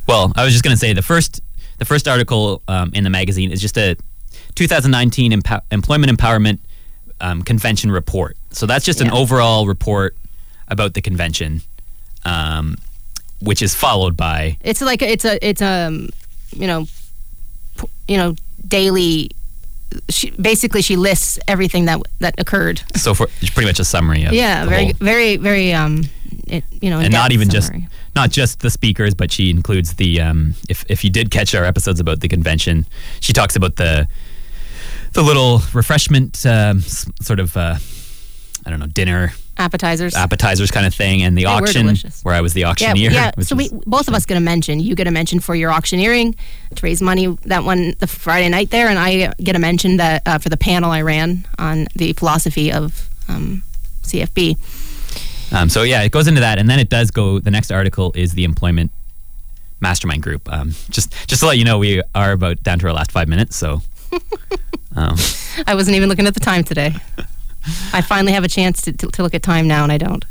Well, 0.07 0.33
I 0.37 0.45
was 0.45 0.53
just 0.53 0.65
going 0.65 0.75
to 0.75 0.79
say 0.81 0.93
the 0.93 1.03
first 1.03 1.41
the 1.79 1.85
first 1.85 2.07
article 2.09 2.63
um, 2.69 2.91
in 2.95 3.05
the 3.05 3.11
magazine 3.11 3.51
is 3.53 3.61
just 3.61 3.77
a 3.79 3.97
2019 4.55 5.33
empo- 5.33 5.63
employment 5.71 6.13
empowerment 6.17 6.59
um, 7.21 7.43
convention 7.43 7.91
report. 7.91 8.37
So 8.53 8.67
that's 8.67 8.85
just 8.85 9.01
an 9.01 9.11
overall 9.11 9.67
report 9.67 10.17
about 10.69 10.95
the 10.95 11.01
convention, 11.01 11.63
um, 12.25 12.77
which 13.41 13.63
is 13.63 13.75
followed 13.75 14.17
by 14.17 14.57
it's 14.63 14.81
like 14.81 15.03
it's 15.03 15.25
a 15.25 15.39
it's 15.47 15.63
a 15.63 15.87
um, 15.87 16.09
you 16.53 16.67
know 16.67 16.87
you 18.09 18.17
know 18.17 18.35
daily. 18.67 19.31
She, 20.09 20.31
basically, 20.31 20.83
she 20.83 20.95
lists 20.95 21.39
everything 21.49 21.87
that 21.87 22.01
that 22.21 22.35
occurred. 22.39 22.81
so 22.95 23.13
for 23.15 23.27
it's 23.41 23.51
pretty 23.51 23.67
much 23.69 23.81
a 23.81 23.85
summary 23.85 24.25
of 24.25 24.33
Yeah, 24.33 24.65
very 24.67 24.85
whole- 24.85 24.93
very 25.01 25.37
very 25.37 25.73
um, 25.73 26.05
it, 26.47 26.63
you 26.81 26.91
know, 26.91 27.01
and 27.01 27.13
not 27.13 27.33
even 27.33 27.51
summary. 27.51 27.81
just 27.83 28.15
not 28.15 28.31
just 28.31 28.61
the 28.61 28.71
speakers, 28.71 29.15
but 29.15 29.33
she 29.33 29.51
includes 29.51 29.95
the 29.95 30.21
um, 30.21 30.55
if 30.69 30.85
if 30.89 31.03
you 31.03 31.11
did 31.11 31.31
catch 31.33 31.57
our 31.57 31.65
episodes 31.65 31.99
about 31.99 32.21
the 32.21 32.29
convention, 32.29 32.87
she 33.21 33.33
talks 33.33 33.57
about 33.57 33.77
the 33.77 34.07
the 35.13 35.23
little 35.23 35.61
refreshment 35.75 36.47
um, 36.47 36.81
sort 37.21 37.41
of 37.41 37.57
uh, 37.57 37.75
I 38.67 38.71
don't 38.71 38.79
know 38.81 38.87
dinner 38.87 39.33
appetizers. 39.57 40.15
appetizers 40.15 40.71
kind 40.71 40.87
of 40.87 40.95
thing, 40.95 41.23
and 41.23 41.37
the 41.37 41.43
They 41.43 41.47
auction 41.47 41.95
where 42.23 42.35
I 42.35 42.41
was 42.41 42.53
the 42.53 42.65
auctioneer. 42.65 43.11
yeah. 43.11 43.33
which 43.37 43.47
So 43.49 43.57
we 43.57 43.71
both 43.87 44.09
of 44.09 44.15
us 44.15 44.27
get 44.27 44.37
a 44.37 44.41
mention. 44.41 44.81
You 44.81 44.95
get 44.95 45.07
a 45.07 45.11
mention 45.11 45.41
for 45.41 45.55
your 45.55 45.71
auctioneering 45.73 46.35
to 46.75 46.87
raise 46.87 47.01
money 47.03 47.27
that 47.47 47.65
one 47.65 47.95
the 47.99 48.07
Friday 48.07 48.49
night 48.49 48.71
there, 48.71 48.89
and 48.89 48.99
I 48.99 49.33
get 49.43 49.57
a 49.57 49.59
mention 49.59 49.97
that 49.99 50.23
uh, 50.27 50.39
for 50.39 50.49
the 50.49 50.57
panel 50.57 50.91
I 50.91 51.03
ran 51.03 51.47
on 51.59 51.87
the 51.95 52.13
philosophy 52.15 52.73
of 52.73 53.09
um, 53.29 53.63
CFB. 54.03 54.57
Um, 55.53 55.69
so 55.69 55.83
yeah, 55.83 56.03
it 56.03 56.13
goes 56.13 56.29
into 56.29 56.41
that, 56.41 56.59
and 56.59 56.69
then 56.69 56.79
it 56.79 56.89
does 56.89 57.11
go. 57.11 57.39
The 57.41 57.51
next 57.51 57.71
article 57.71 58.13
is 58.15 58.35
the 58.35 58.45
employment 58.45 58.91
mastermind 59.81 60.23
group. 60.23 60.51
Um, 60.53 60.75
just 60.91 61.13
just 61.27 61.41
to 61.41 61.47
let 61.47 61.59
you 61.59 61.65
know, 61.65 61.79
we 61.79 62.03
are 62.15 62.33
about 62.33 62.63
down 62.63 62.79
to 62.81 62.87
our 62.87 62.93
last 62.93 63.11
five 63.13 63.29
minutes. 63.29 63.57
So 63.57 63.83
um, 64.97 65.17
I 65.67 65.75
wasn't 65.75 65.97
even 65.97 66.09
looking 66.09 66.27
at 66.27 66.35
the 66.35 66.41
time 66.41 66.65
today. 66.65 66.95
I 67.93 68.01
finally 68.03 68.33
have 68.33 68.45
a 68.45 68.49
chance 68.49 68.83
to, 68.83 68.93
to, 68.93 69.07
to 69.09 69.23
look 69.23 69.35
at 69.35 69.43
time 69.43 69.67
now, 69.69 69.83
and 69.83 69.93
I 69.93 69.99
don't. 69.99 70.25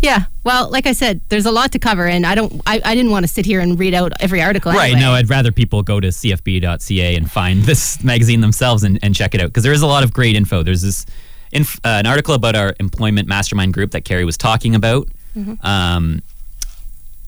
Yeah, 0.00 0.24
well, 0.44 0.68
like 0.68 0.86
I 0.86 0.92
said, 0.92 1.20
there's 1.28 1.46
a 1.46 1.52
lot 1.52 1.72
to 1.72 1.78
cover, 1.78 2.06
and 2.06 2.26
I 2.26 2.34
don't. 2.34 2.60
I, 2.66 2.80
I 2.84 2.94
didn't 2.94 3.12
want 3.12 3.24
to 3.24 3.28
sit 3.28 3.46
here 3.46 3.60
and 3.60 3.78
read 3.78 3.94
out 3.94 4.12
every 4.20 4.42
article. 4.42 4.72
right, 4.72 4.86
anyway. 4.92 5.00
no, 5.00 5.12
I'd 5.12 5.30
rather 5.30 5.52
people 5.52 5.82
go 5.82 6.00
to 6.00 6.08
cfb.ca 6.08 7.14
and 7.16 7.30
find 7.30 7.62
this 7.64 8.02
magazine 8.02 8.40
themselves 8.40 8.82
and, 8.82 8.98
and 9.02 9.14
check 9.14 9.34
it 9.34 9.40
out 9.40 9.46
because 9.46 9.62
there 9.62 9.72
is 9.72 9.80
a 9.82 9.86
lot 9.86 10.02
of 10.02 10.12
great 10.12 10.34
info. 10.36 10.62
There's 10.62 10.82
this 10.82 11.06
inf- 11.52 11.78
uh, 11.84 11.88
an 12.00 12.06
article 12.06 12.34
about 12.34 12.56
our 12.56 12.74
employment 12.80 13.28
mastermind 13.28 13.74
group 13.74 13.92
that 13.92 14.04
Carrie 14.04 14.24
was 14.24 14.36
talking 14.36 14.74
about, 14.74 15.08
Mm-hmm. 15.36 15.64
um, 15.64 16.20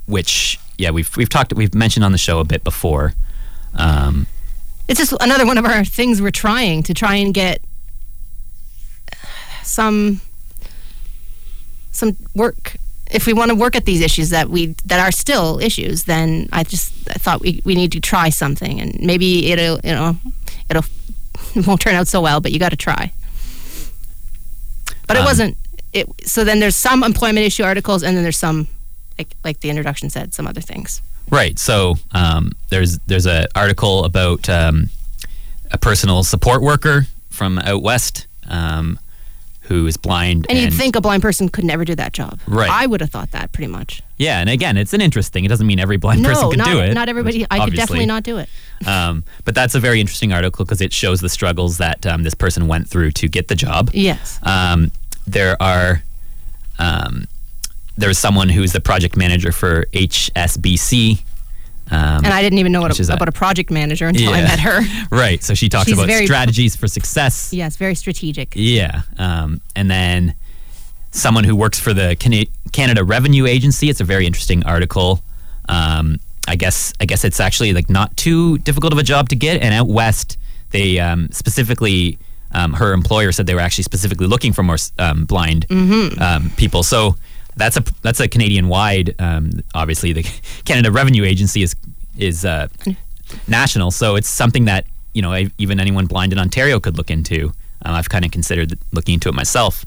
which 0.07 0.59
yeah 0.77 0.91
we've 0.91 1.17
we've 1.17 1.29
talked 1.31 1.53
we've 1.55 1.75
mentioned 1.75 2.05
on 2.05 2.13
the 2.13 2.19
show 2.19 2.39
a 2.41 2.45
bit 2.45 2.65
before. 2.65 3.15
Um, 3.75 4.27
it's 4.89 4.99
just 4.99 5.15
another 5.21 5.47
one 5.47 5.57
of 5.59 5.65
our 5.65 5.85
things 5.85 6.21
we're 6.21 6.31
trying 6.31 6.83
to 6.83 6.93
try 6.95 7.15
and 7.15 7.33
get 7.33 7.63
some 9.65 10.21
some 11.93 12.17
work. 12.35 12.77
If 13.11 13.27
we 13.27 13.33
want 13.33 13.51
to 13.51 13.55
work 13.55 13.77
at 13.77 13.85
these 13.85 14.01
issues 14.01 14.31
that 14.31 14.49
we 14.49 14.75
that 14.87 14.99
are 14.99 15.13
still 15.13 15.61
issues 15.61 16.05
then 16.05 16.49
i 16.53 16.65
just 16.65 16.93
I 17.11 17.15
thought 17.15 17.41
we, 17.41 17.61
we 17.65 17.75
need 17.75 17.93
to 17.93 18.01
try 18.01 18.31
something. 18.31 18.81
And 18.81 18.99
maybe 19.01 19.51
it'll 19.53 19.79
you 19.85 19.93
know 19.95 20.17
it'll 20.71 20.85
it 21.55 21.67
won't 21.67 21.81
turn 21.81 21.95
out 21.95 22.09
so 22.09 22.21
well 22.21 22.41
but 22.41 22.53
you 22.53 22.59
got 22.59 22.71
to 22.71 22.77
try. 22.77 23.13
But 25.07 25.17
it 25.17 25.21
Um, 25.21 25.27
wasn't 25.27 25.57
it 25.93 26.09
so 26.25 26.45
then 26.45 26.61
there's 26.61 26.77
some 26.77 27.05
employment 27.05 27.47
issue 27.47 27.63
articles 27.63 28.03
and 28.03 28.17
then 28.17 28.23
there's 28.23 28.39
some 28.39 28.67
like 29.19 29.29
like 29.45 29.61
the 29.61 29.71
introduction 29.71 30.11
said 30.11 30.35
some 30.35 30.47
other 30.47 30.61
things. 30.63 31.03
Right. 31.31 31.59
So 31.59 31.97
um, 32.13 32.53
there's 32.71 32.99
there's 33.07 33.27
an 33.27 33.47
article 33.55 34.05
about 34.05 34.49
um, 34.49 34.91
a 35.71 35.79
personal 35.79 36.23
support 36.25 36.63
worker 36.63 37.07
from 37.31 37.59
out 37.59 37.83
west. 37.83 38.27
Um, 38.49 38.99
who 39.65 39.87
is 39.87 39.97
blind. 39.97 40.47
And, 40.49 40.59
you'd 40.59 40.75
think 40.75 40.95
a 40.95 41.01
blind 41.01 41.23
person 41.23 41.49
could 41.49 41.65
never 41.65 41.85
do 41.85 41.95
that 41.95 42.13
job. 42.13 42.39
Right. 42.47 42.71
I 42.71 42.87
would 42.87 43.01
have 43.01 43.11
thought 43.11 43.31
that 43.33 43.53
pretty 43.53 43.71
much. 43.71 44.03
Yeah, 44.19 44.41
and 44.41 44.49
again, 44.49 44.77
it's 44.77 44.93
an 44.93 45.01
interesting. 45.01 45.45
It 45.45 45.49
doesn't 45.49 45.67
mean 45.67 45.81
every 45.81 45.97
blind 45.97 46.25
person 46.25 46.45
no, 46.45 46.51
can 46.51 46.59
not, 46.59 46.69
do 46.69 46.81
it. 46.81 46.95
not 46.95 47.09
everybody. 47.09 47.47
I 47.51 47.65
could 47.65 47.75
definitely 47.75 48.07
not 48.07 48.23
do 48.23 48.39
it. 48.39 48.49
Um, 48.87 49.25
but 49.45 49.55
that's 49.55 49.75
a 49.75 49.81
very 49.81 50.01
interesting 50.01 50.33
article 50.33 50.65
because 50.65 50.81
it 50.81 50.93
shows 50.93 51.21
the 51.21 51.29
struggles 51.29 51.79
that 51.79 52.07
um, 52.07 52.23
this 52.23 52.35
person 52.35 52.69
went 52.69 52.89
through 52.89 53.13
to 53.13 53.29
get 53.29 53.49
the 53.49 53.55
job. 53.55 53.91
Yes. 53.93 54.39
Um, 54.43 54.93
there 55.27 55.61
are 55.61 56.03
um, 56.79 57.27
there's 57.97 58.19
someone 58.19 58.49
who's 58.49 58.73
the 58.73 58.81
project 58.81 59.17
manager 59.17 59.53
for 59.53 59.87
HSBC. 59.93 61.23
Um, 61.91 62.25
And 62.25 62.29
I 62.29 62.41
didn't 62.43 62.59
even 62.59 62.73
know 62.73 62.81
what 62.81 62.99
a, 62.99 63.13
about 63.13 63.29
a 63.29 63.33
project 63.33 63.71
manager 63.71 64.07
until 64.07 64.33
I 64.33 64.41
met 64.43 64.61
her. 64.61 64.81
right. 65.11 65.43
So 65.43 65.55
she 65.55 65.69
talks 65.69 65.89
She's 65.89 65.99
about 65.99 66.11
strategies 66.25 66.77
for 66.77 66.89
success. 66.89 67.53
yes, 67.53 67.77
very 67.77 67.95
strategic. 67.95 68.53
Yeah. 68.57 69.03
Um, 69.19 69.61
and 69.77 69.91
then 69.91 70.35
someone 71.11 71.45
who 71.45 71.55
works 71.55 71.79
for 71.79 71.95
the 71.95 72.17
Canada 72.73 73.05
Revenue 73.05 73.47
Agency. 73.47 73.89
It's 73.89 74.01
a 74.01 74.05
very 74.05 74.27
interesting 74.27 74.65
article. 74.65 75.23
Um, 75.69 76.19
I 76.47 76.57
guess 76.57 76.93
I 77.01 77.07
guess 77.07 77.25
it's 77.25 77.41
actually 77.41 77.73
like 77.73 77.89
not 77.89 78.17
too 78.17 78.59
difficult 78.59 78.93
of 78.93 78.99
a 78.99 79.03
job 79.03 79.29
to 79.31 79.37
get. 79.37 79.63
And 79.63 79.73
out 79.73 79.87
west, 79.89 80.39
they 80.71 80.99
um, 80.99 81.29
specifically 81.33 82.19
um, 82.53 82.73
her 82.75 82.93
employer 82.93 83.33
said 83.33 83.47
they 83.47 83.55
were 83.55 83.61
actually 83.61 83.85
specifically 83.85 84.27
looking 84.27 84.53
for 84.53 84.63
more 84.63 84.77
um, 84.99 85.25
blind 85.25 85.67
um, 85.71 86.51
people. 86.57 86.83
So 86.83 87.17
that's 87.57 87.77
a 87.77 87.85
that's 88.03 88.21
a 88.21 88.29
Canadian 88.29 88.69
wide. 88.69 89.15
Um, 89.19 89.53
obviously, 89.75 90.13
the 90.13 90.23
Canada 90.65 90.91
Revenue 90.91 91.25
Agency 91.25 91.63
is 91.63 91.75
is 92.19 92.45
uh, 92.45 92.69
national, 93.49 93.91
so 93.91 94.17
it's 94.17 94.29
something 94.29 94.65
that 94.67 94.87
you 95.13 95.23
know 95.23 95.47
even 95.59 95.81
anyone 95.81 96.07
blind 96.07 96.33
in 96.33 96.39
Ontario 96.39 96.81
could 96.81 96.97
look 96.97 97.11
into. 97.11 97.53
Um, 97.83 97.95
I've 97.95 98.09
kind 98.09 98.25
of 98.25 98.31
considered 98.31 98.79
looking 98.93 99.15
into 99.15 99.29
it 99.29 99.35
myself, 99.35 99.85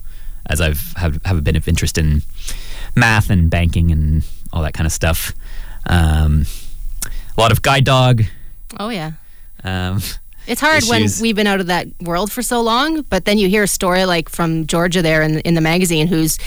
as 0.48 0.62
I've 0.62 0.94
have, 0.98 1.20
have 1.26 1.38
a 1.38 1.42
bit 1.42 1.56
of 1.56 1.68
interest 1.68 1.98
in 1.98 2.22
math 2.96 3.30
and 3.30 3.50
banking 3.50 3.92
and 3.92 4.24
all 4.54 4.62
that 4.64 4.74
kind 4.74 4.86
of 4.86 4.92
stuff. 4.92 5.34
Um, 5.88 6.46
a 7.38 7.42
lot 7.42 7.52
of 7.52 7.62
guide 7.62 7.86
dog. 7.86 8.24
Oh 8.80 8.90
yeah. 8.90 9.14
Um, 9.64 10.02
It's 10.48 10.62
hard 10.62 10.78
issues. 10.84 10.90
when 10.90 11.10
we've 11.22 11.36
been 11.36 11.48
out 11.48 11.60
of 11.60 11.68
that 11.68 11.88
world 12.02 12.32
for 12.32 12.42
so 12.42 12.62
long, 12.62 13.02
but 13.04 13.26
then 13.26 13.38
you 13.38 13.50
hear 13.50 13.64
a 13.64 13.68
story 13.68 14.06
like 14.06 14.30
from 14.30 14.66
Georgia 14.68 15.02
there 15.02 15.22
in, 15.22 15.40
in 15.40 15.54
the 15.56 15.62
magazine, 15.62 16.08
who's 16.08 16.38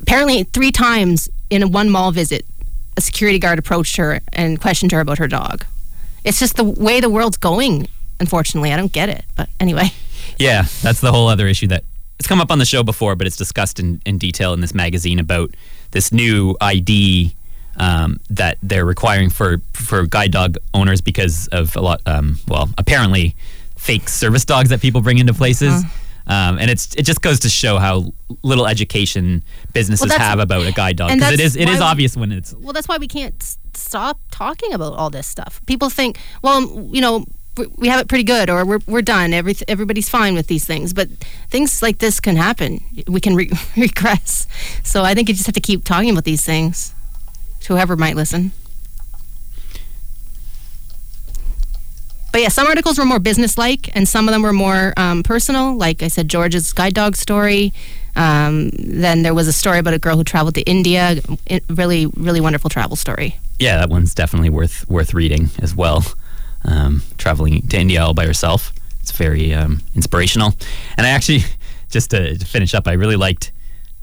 apparently 0.00 0.44
three 0.44 0.72
times 0.72 1.28
in 1.50 1.72
one 1.72 1.90
mall 1.90 2.12
visit, 2.12 2.44
a 2.96 3.00
security 3.00 3.38
guard 3.38 3.58
approached 3.58 3.96
her 3.96 4.20
and 4.32 4.60
questioned 4.60 4.92
her 4.92 5.00
about 5.00 5.18
her 5.18 5.28
dog. 5.28 5.64
It's 6.24 6.38
just 6.38 6.56
the 6.56 6.64
way 6.64 7.00
the 7.00 7.10
world's 7.10 7.36
going. 7.36 7.88
Unfortunately, 8.18 8.72
I 8.72 8.76
don't 8.76 8.92
get 8.92 9.08
it, 9.08 9.24
but 9.36 9.48
anyway. 9.58 9.90
Yeah, 10.38 10.62
that's 10.82 11.00
the 11.00 11.12
whole 11.12 11.28
other 11.28 11.46
issue 11.46 11.66
that 11.66 11.84
it's 12.18 12.26
come 12.26 12.40
up 12.40 12.50
on 12.50 12.58
the 12.58 12.64
show 12.64 12.82
before, 12.82 13.14
but 13.14 13.26
it's 13.26 13.36
discussed 13.36 13.78
in, 13.78 14.00
in 14.06 14.16
detail 14.18 14.52
in 14.54 14.60
this 14.60 14.74
magazine 14.74 15.18
about 15.18 15.50
this 15.90 16.12
new 16.12 16.56
ID 16.60 17.34
um, 17.76 18.20
that 18.28 18.58
they're 18.62 18.84
requiring 18.84 19.30
for 19.30 19.58
for 19.72 20.06
guide 20.06 20.32
dog 20.32 20.56
owners 20.74 21.00
because 21.00 21.48
of 21.48 21.74
a 21.76 21.80
lot, 21.80 22.00
um, 22.06 22.38
well, 22.46 22.68
apparently 22.76 23.34
fake 23.76 24.08
service 24.08 24.44
dogs 24.44 24.68
that 24.68 24.80
people 24.80 25.00
bring 25.00 25.18
into 25.18 25.32
places. 25.32 25.72
Uh-huh. 25.72 25.96
Um, 26.30 26.58
and 26.58 26.70
it's 26.70 26.94
it 26.94 27.02
just 27.02 27.22
goes 27.22 27.40
to 27.40 27.48
show 27.48 27.78
how 27.78 28.12
little 28.42 28.66
education 28.66 29.42
businesses 29.72 30.08
that's- 30.08 30.28
have 30.28 30.38
about 30.38 30.64
a 30.66 30.72
guide 30.72 30.96
dog 30.96 31.10
because 31.12 31.32
it 31.32 31.40
is 31.40 31.56
it 31.56 31.68
is 31.68 31.78
we- 31.78 31.84
obvious 31.84 32.16
when 32.16 32.30
it's 32.32 32.54
Well, 32.54 32.72
that's 32.72 32.86
why 32.88 32.98
we 32.98 33.08
can't 33.08 33.34
stop 33.74 34.18
talking 34.30 34.72
about 34.72 34.92
all 34.94 35.10
this 35.10 35.26
stuff. 35.26 35.60
People 35.66 35.90
think, 35.90 36.18
well, 36.42 36.60
you 36.92 37.00
know, 37.00 37.24
we- 37.56 37.66
we 37.78 37.88
have 37.88 38.00
it 38.00 38.06
pretty 38.08 38.24
good, 38.24 38.48
or 38.48 38.64
we're 38.64 38.78
we're 38.86 39.02
done. 39.02 39.34
Every 39.34 39.54
everybody's 39.66 40.08
fine 40.08 40.34
with 40.34 40.46
these 40.46 40.64
things, 40.64 40.92
but 40.92 41.08
things 41.50 41.82
like 41.82 41.98
this 41.98 42.20
can 42.20 42.36
happen. 42.36 42.80
We 43.08 43.20
can 43.20 43.34
re- 43.34 43.50
regress. 43.76 44.46
So 44.84 45.02
I 45.02 45.14
think 45.14 45.28
you 45.28 45.34
just 45.34 45.46
have 45.46 45.54
to 45.56 45.60
keep 45.60 45.84
talking 45.84 46.10
about 46.10 46.24
these 46.24 46.44
things 46.44 46.94
to 47.62 47.74
whoever 47.74 47.96
might 47.96 48.14
listen. 48.16 48.52
But 52.32 52.42
yeah, 52.42 52.48
some 52.48 52.66
articles 52.66 52.98
were 52.98 53.04
more 53.04 53.18
business-like, 53.18 53.94
and 53.96 54.08
some 54.08 54.28
of 54.28 54.32
them 54.32 54.42
were 54.42 54.52
more 54.52 54.92
um, 54.96 55.22
personal. 55.22 55.74
Like 55.74 56.02
I 56.02 56.08
said, 56.08 56.28
George's 56.28 56.72
guide 56.72 56.94
dog 56.94 57.16
story. 57.16 57.72
Um, 58.16 58.70
then 58.72 59.22
there 59.22 59.34
was 59.34 59.48
a 59.48 59.52
story 59.52 59.78
about 59.78 59.94
a 59.94 59.98
girl 59.98 60.16
who 60.16 60.24
traveled 60.24 60.54
to 60.56 60.62
India. 60.62 61.20
It, 61.46 61.64
really, 61.68 62.06
really 62.06 62.40
wonderful 62.40 62.70
travel 62.70 62.96
story. 62.96 63.38
Yeah, 63.58 63.78
that 63.78 63.90
one's 63.90 64.14
definitely 64.14 64.50
worth 64.50 64.88
worth 64.88 65.12
reading 65.14 65.50
as 65.58 65.74
well. 65.74 66.04
Um, 66.64 67.02
traveling 67.18 67.62
to 67.68 67.78
India 67.78 68.02
all 68.02 68.14
by 68.14 68.26
herself. 68.26 68.72
It's 69.00 69.12
very 69.12 69.54
um, 69.54 69.80
inspirational. 69.94 70.54
And 70.96 71.06
I 71.06 71.10
actually, 71.10 71.40
just 71.90 72.10
to, 72.10 72.36
to 72.36 72.46
finish 72.46 72.74
up, 72.74 72.86
I 72.86 72.92
really 72.92 73.16
liked 73.16 73.52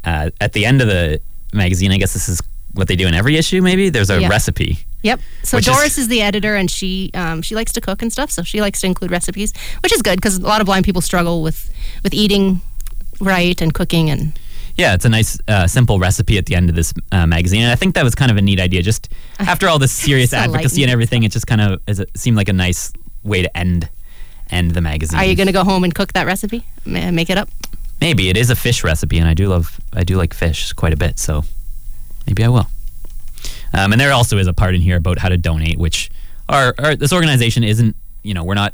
uh, 0.04 0.32
at 0.42 0.54
the 0.54 0.66
end 0.66 0.82
of 0.82 0.88
the 0.88 1.22
magazine. 1.54 1.92
I 1.92 1.98
guess 1.98 2.13
this 2.13 2.30
is 2.30 2.42
what 2.78 2.88
they 2.88 2.96
do 2.96 3.08
in 3.08 3.13
every 3.13 3.36
issue. 3.38 3.62
Maybe 3.62 3.90
there's 3.90 4.10
a 4.10 4.22
Yeah. 4.22 4.28
recipe. 4.30 4.80
Yep. 5.04 5.20
So 5.44 5.58
Which 5.58 5.68
is- 5.68 5.74
Doris 5.76 5.98
is, 5.98 6.08
the 6.08 6.22
editor, 6.22 6.56
and 6.56 6.70
she 6.70 7.12
um, 7.13 7.42
she 7.42 7.56
likes 7.56 7.72
to 7.74 7.82
cook 7.82 8.02
and 8.02 8.12
stuff. 8.12 8.32
So 8.32 8.44
she 8.44 8.62
likes 8.62 8.82
to 8.82 8.88
include 8.88 9.12
recipes, 9.12 9.54
which 9.84 9.94
is 9.94 10.02
good 10.02 10.16
because 10.18 10.38
a 10.38 10.42
lot 10.42 10.62
of 10.62 10.66
blind 10.66 10.86
people 10.86 11.02
struggle 11.02 11.42
with 11.44 11.70
with 12.04 12.13
eating 12.13 12.62
right 13.20 13.60
and 13.62 13.74
cooking 13.74 14.10
and 14.10 14.38
Yeah, 14.76 14.94
it's 14.94 15.06
a 15.06 15.10
nice, 15.10 15.40
uh, 15.48 15.66
simple 15.66 15.98
recipe 15.98 16.38
at 16.38 16.46
the 16.46 16.54
end 16.56 16.70
of 16.70 16.76
this 16.76 16.94
uh, 17.12 17.26
magazine, 17.26 17.63
and 17.63 17.72
I 17.72 17.76
think 17.76 17.96
that 17.96 18.04
was 18.04 18.13
kind 18.13 18.30
of 18.30 18.38
a 18.38 18.42
neat 18.42 18.60
idea. 18.60 18.84
Just 18.84 19.10
after 19.40 19.68
all 19.68 19.80
this 19.80 19.92
serious 19.92 20.30
So 20.36 20.38
advocacy 20.38 20.84
and 20.84 20.92
everything, 20.92 21.24
it 21.24 21.32
just 21.32 21.48
kind 21.48 21.62
of 21.62 21.82
is- 21.88 22.00
it 22.00 22.10
seemed 22.16 22.38
like 22.38 22.50
a 22.50 22.54
nice 22.54 22.92
way 23.24 23.42
to 23.42 23.58
end 23.58 23.90
end 24.50 24.72
the 24.72 24.82
magazine. 24.82 25.20
Are 25.20 25.26
you 25.26 25.36
going 25.36 25.48
to 25.48 25.54
go 25.54 25.63
home 25.63 25.84
and 25.84 25.94
cook 25.94 26.13
that 26.13 26.26
recipe? 26.26 26.63
Make 26.86 27.30
it 27.30 27.38
up? 27.38 27.50
Maybe 28.00 28.30
it 28.30 28.38
is 28.38 28.50
a 28.52 28.56
fish 28.56 28.84
recipe, 28.84 29.18
and 29.18 29.28
I 29.28 29.34
do 29.34 29.48
love 29.50 29.80
I 29.94 30.04
do 30.04 30.16
like 30.18 30.34
fish 30.36 30.74
quite 30.74 30.94
a 30.94 30.98
bit, 30.98 31.18
so 31.20 31.44
maybe 32.28 32.44
I 32.44 32.50
will. 32.50 32.68
Um, 33.74 33.92
and 33.92 34.00
there 34.00 34.12
also 34.12 34.38
is 34.38 34.48
a 34.48 34.54
part 34.54 34.76
in 34.76 34.82
here 34.82 34.98
about 34.98 35.20
how 35.20 35.30
to 35.30 35.38
donate, 35.38 35.78
which 35.78 36.10
our, 36.50 36.74
our 36.80 36.96
this 36.96 37.13
organization 37.13 37.63
isn't. 37.63 37.96
You 38.24 38.34
know, 38.34 38.44
we're 38.44 38.56
not 38.56 38.74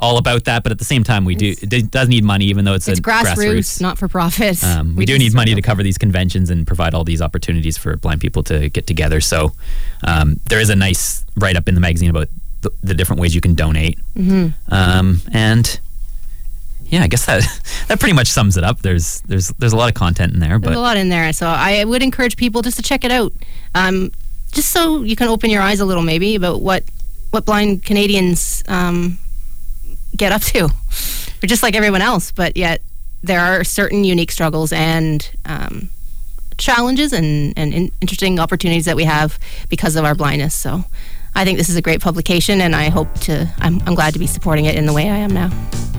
all 0.00 0.16
about 0.16 0.44
that, 0.44 0.62
but 0.62 0.72
at 0.72 0.78
the 0.78 0.84
same 0.84 1.04
time, 1.04 1.24
we 1.24 1.34
do 1.34 1.54
it 1.60 1.90
does 1.90 2.08
need 2.08 2.24
money, 2.24 2.46
even 2.46 2.64
though 2.64 2.74
it's, 2.74 2.88
It's 2.88 2.98
a 2.98 3.02
grassroots, 3.02 3.80
not 3.80 3.98
for 3.98 4.08
profit. 4.08 4.62
Um, 4.64 4.96
we, 4.96 5.04
do 5.04 5.18
need 5.18 5.34
money 5.34 5.54
to 5.54 5.62
cover 5.62 5.82
these 5.82 5.98
conventions 5.98 6.50
and 6.50 6.66
provide 6.66 6.94
all 6.94 7.04
these 7.04 7.20
opportunities 7.20 7.76
for 7.76 7.96
blind 7.96 8.20
people 8.20 8.42
to 8.44 8.70
get 8.70 8.86
together. 8.86 9.20
So 9.20 9.52
um, 10.02 10.40
there 10.48 10.60
is 10.60 10.70
a 10.70 10.76
nice 10.76 11.24
write 11.36 11.56
up 11.56 11.68
in 11.68 11.74
the 11.74 11.80
magazine 11.80 12.10
about 12.10 12.28
the, 12.62 12.70
the 12.82 12.94
different 12.94 13.20
ways 13.20 13.34
you 13.34 13.40
can 13.40 13.54
donate. 13.54 13.98
Mm-hmm. 14.14 14.72
Um, 14.72 15.20
and 15.32 15.80
yeah, 16.90 17.02
I 17.02 17.06
guess 17.06 17.26
that 17.26 17.42
that 17.88 18.00
pretty 18.00 18.14
much 18.14 18.26
sums 18.26 18.56
it 18.56 18.64
up. 18.64 18.80
There's 18.80 19.20
there's 19.22 19.48
there's 19.58 19.72
a 19.72 19.76
lot 19.76 19.88
of 19.88 19.94
content 19.94 20.34
in 20.34 20.40
there, 20.40 20.58
There's 20.58 20.76
a 20.76 20.80
lot 20.80 20.96
in 20.96 21.08
there, 21.08 21.32
so 21.32 21.46
I 21.46 21.84
would 21.84 22.02
encourage 22.02 22.36
people 22.36 22.62
just 22.62 22.76
to 22.76 22.82
check 22.82 23.04
it 23.04 23.12
out, 23.12 23.32
um, 23.74 24.10
just 24.52 24.70
so 24.70 25.02
you 25.02 25.16
can 25.16 25.28
open 25.28 25.50
your 25.50 25.62
eyes 25.62 25.80
a 25.80 25.84
little, 25.84 26.02
maybe 26.02 26.34
about 26.34 26.60
what 26.60 26.84
what 27.30 27.44
blind 27.44 27.84
Canadians 27.84 28.64
um, 28.68 29.18
get 30.16 30.32
up 30.32 30.42
to. 30.42 30.68
We're 31.40 31.46
just 31.46 31.62
like 31.62 31.76
everyone 31.76 32.02
else, 32.02 32.32
but 32.32 32.56
yet 32.56 32.82
there 33.22 33.40
are 33.40 33.62
certain 33.62 34.02
unique 34.02 34.32
struggles 34.32 34.72
and 34.72 35.30
um, 35.44 35.90
challenges 36.58 37.12
and, 37.12 37.52
and 37.56 37.72
in- 37.72 37.92
interesting 38.00 38.40
opportunities 38.40 38.86
that 38.86 38.96
we 38.96 39.04
have 39.04 39.38
because 39.68 39.94
of 39.96 40.04
our 40.04 40.14
blindness. 40.14 40.54
So. 40.54 40.84
I 41.32 41.44
think 41.44 41.58
this 41.58 41.68
is 41.68 41.76
a 41.76 41.80
great 41.80 42.00
publication, 42.00 42.60
and 42.60 42.74
I 42.74 42.88
hope 42.88 43.14
to. 43.20 43.48
I'm, 43.58 43.80
I'm 43.86 43.94
glad 43.94 44.14
to 44.14 44.18
be 44.18 44.26
supporting 44.26 44.64
it 44.64 44.74
in 44.74 44.84
the 44.84 44.92
way 44.92 45.08
I 45.08 45.18
am 45.18 45.30
now. 45.30 45.48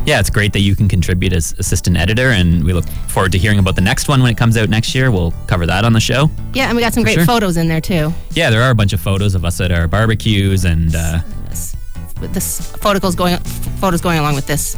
Yeah, 0.06 0.20
it's 0.20 0.30
great 0.30 0.54
that 0.54 0.62
you 0.62 0.76
can 0.76 0.88
contribute 0.88 1.34
as 1.34 1.54
assistant 1.60 1.98
editor, 1.98 2.30
and 2.30 2.64
we 2.64 2.74
look 2.74 2.88
forward 3.08 3.32
to 3.34 3.38
hearing 3.38 3.60
about 3.60 3.76
the 3.76 3.82
next 3.82 4.08
one 4.08 4.22
when 4.22 4.32
it 4.32 4.38
comes 4.38 4.58
out 4.58 4.70
next 4.70 4.96
year. 4.96 5.12
We'll 5.12 5.34
cover 5.48 5.66
that 5.66 5.86
on 5.86 5.94
the 5.94 6.00
show. 6.00 6.30
Yeah, 6.54 6.68
and 6.68 6.76
we 6.76 6.82
got 6.82 6.94
some 6.94 7.04
great 7.04 7.16
sure. 7.16 7.26
photos 7.26 7.58
in 7.58 7.68
there 7.68 7.82
too. 7.82 8.14
Yeah, 8.34 8.50
there 8.50 8.62
are 8.64 8.72
a 8.72 8.76
bunch 8.76 8.94
of 8.94 9.00
photos 9.00 9.36
of 9.36 9.46
us 9.46 9.62
at 9.62 9.72
our 9.72 9.88
barbecues 9.88 10.66
and. 10.66 10.96
Uh, 10.96 11.20
this, 11.50 11.76
with 12.20 12.34
this 12.34 12.72
photos 12.78 13.16
going 13.16 13.38
photos 13.80 14.02
going 14.02 14.20
along 14.20 14.36
with 14.36 14.48
this 14.48 14.78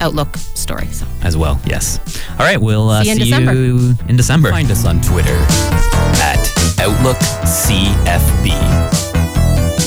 outlook 0.00 0.36
story. 0.36 0.86
So 0.86 1.06
as 1.22 1.36
well. 1.36 1.60
Yes. 1.66 2.00
All 2.32 2.46
right, 2.46 2.60
we'll 2.60 2.90
uh, 2.90 3.02
See 3.02 3.08
you 3.08 3.12
in 3.14 3.18
see 3.18 3.24
December. 3.30 3.54
you 3.54 3.94
in 4.08 4.16
December. 4.16 4.50
Find 4.50 4.70
us 4.70 4.84
on 4.84 5.00
Twitter 5.00 5.36
at 6.20 6.52
Outlook 6.80 7.16
OutlookCFB 7.16 8.50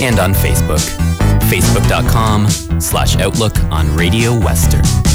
and 0.02 0.20
on 0.20 0.34
Facebook, 0.34 1.17
facebook.com 1.48 2.50
slash 2.82 3.16
Outlook 3.18 3.58
on 3.72 3.96
Radio 3.96 4.38
Western. 4.38 5.07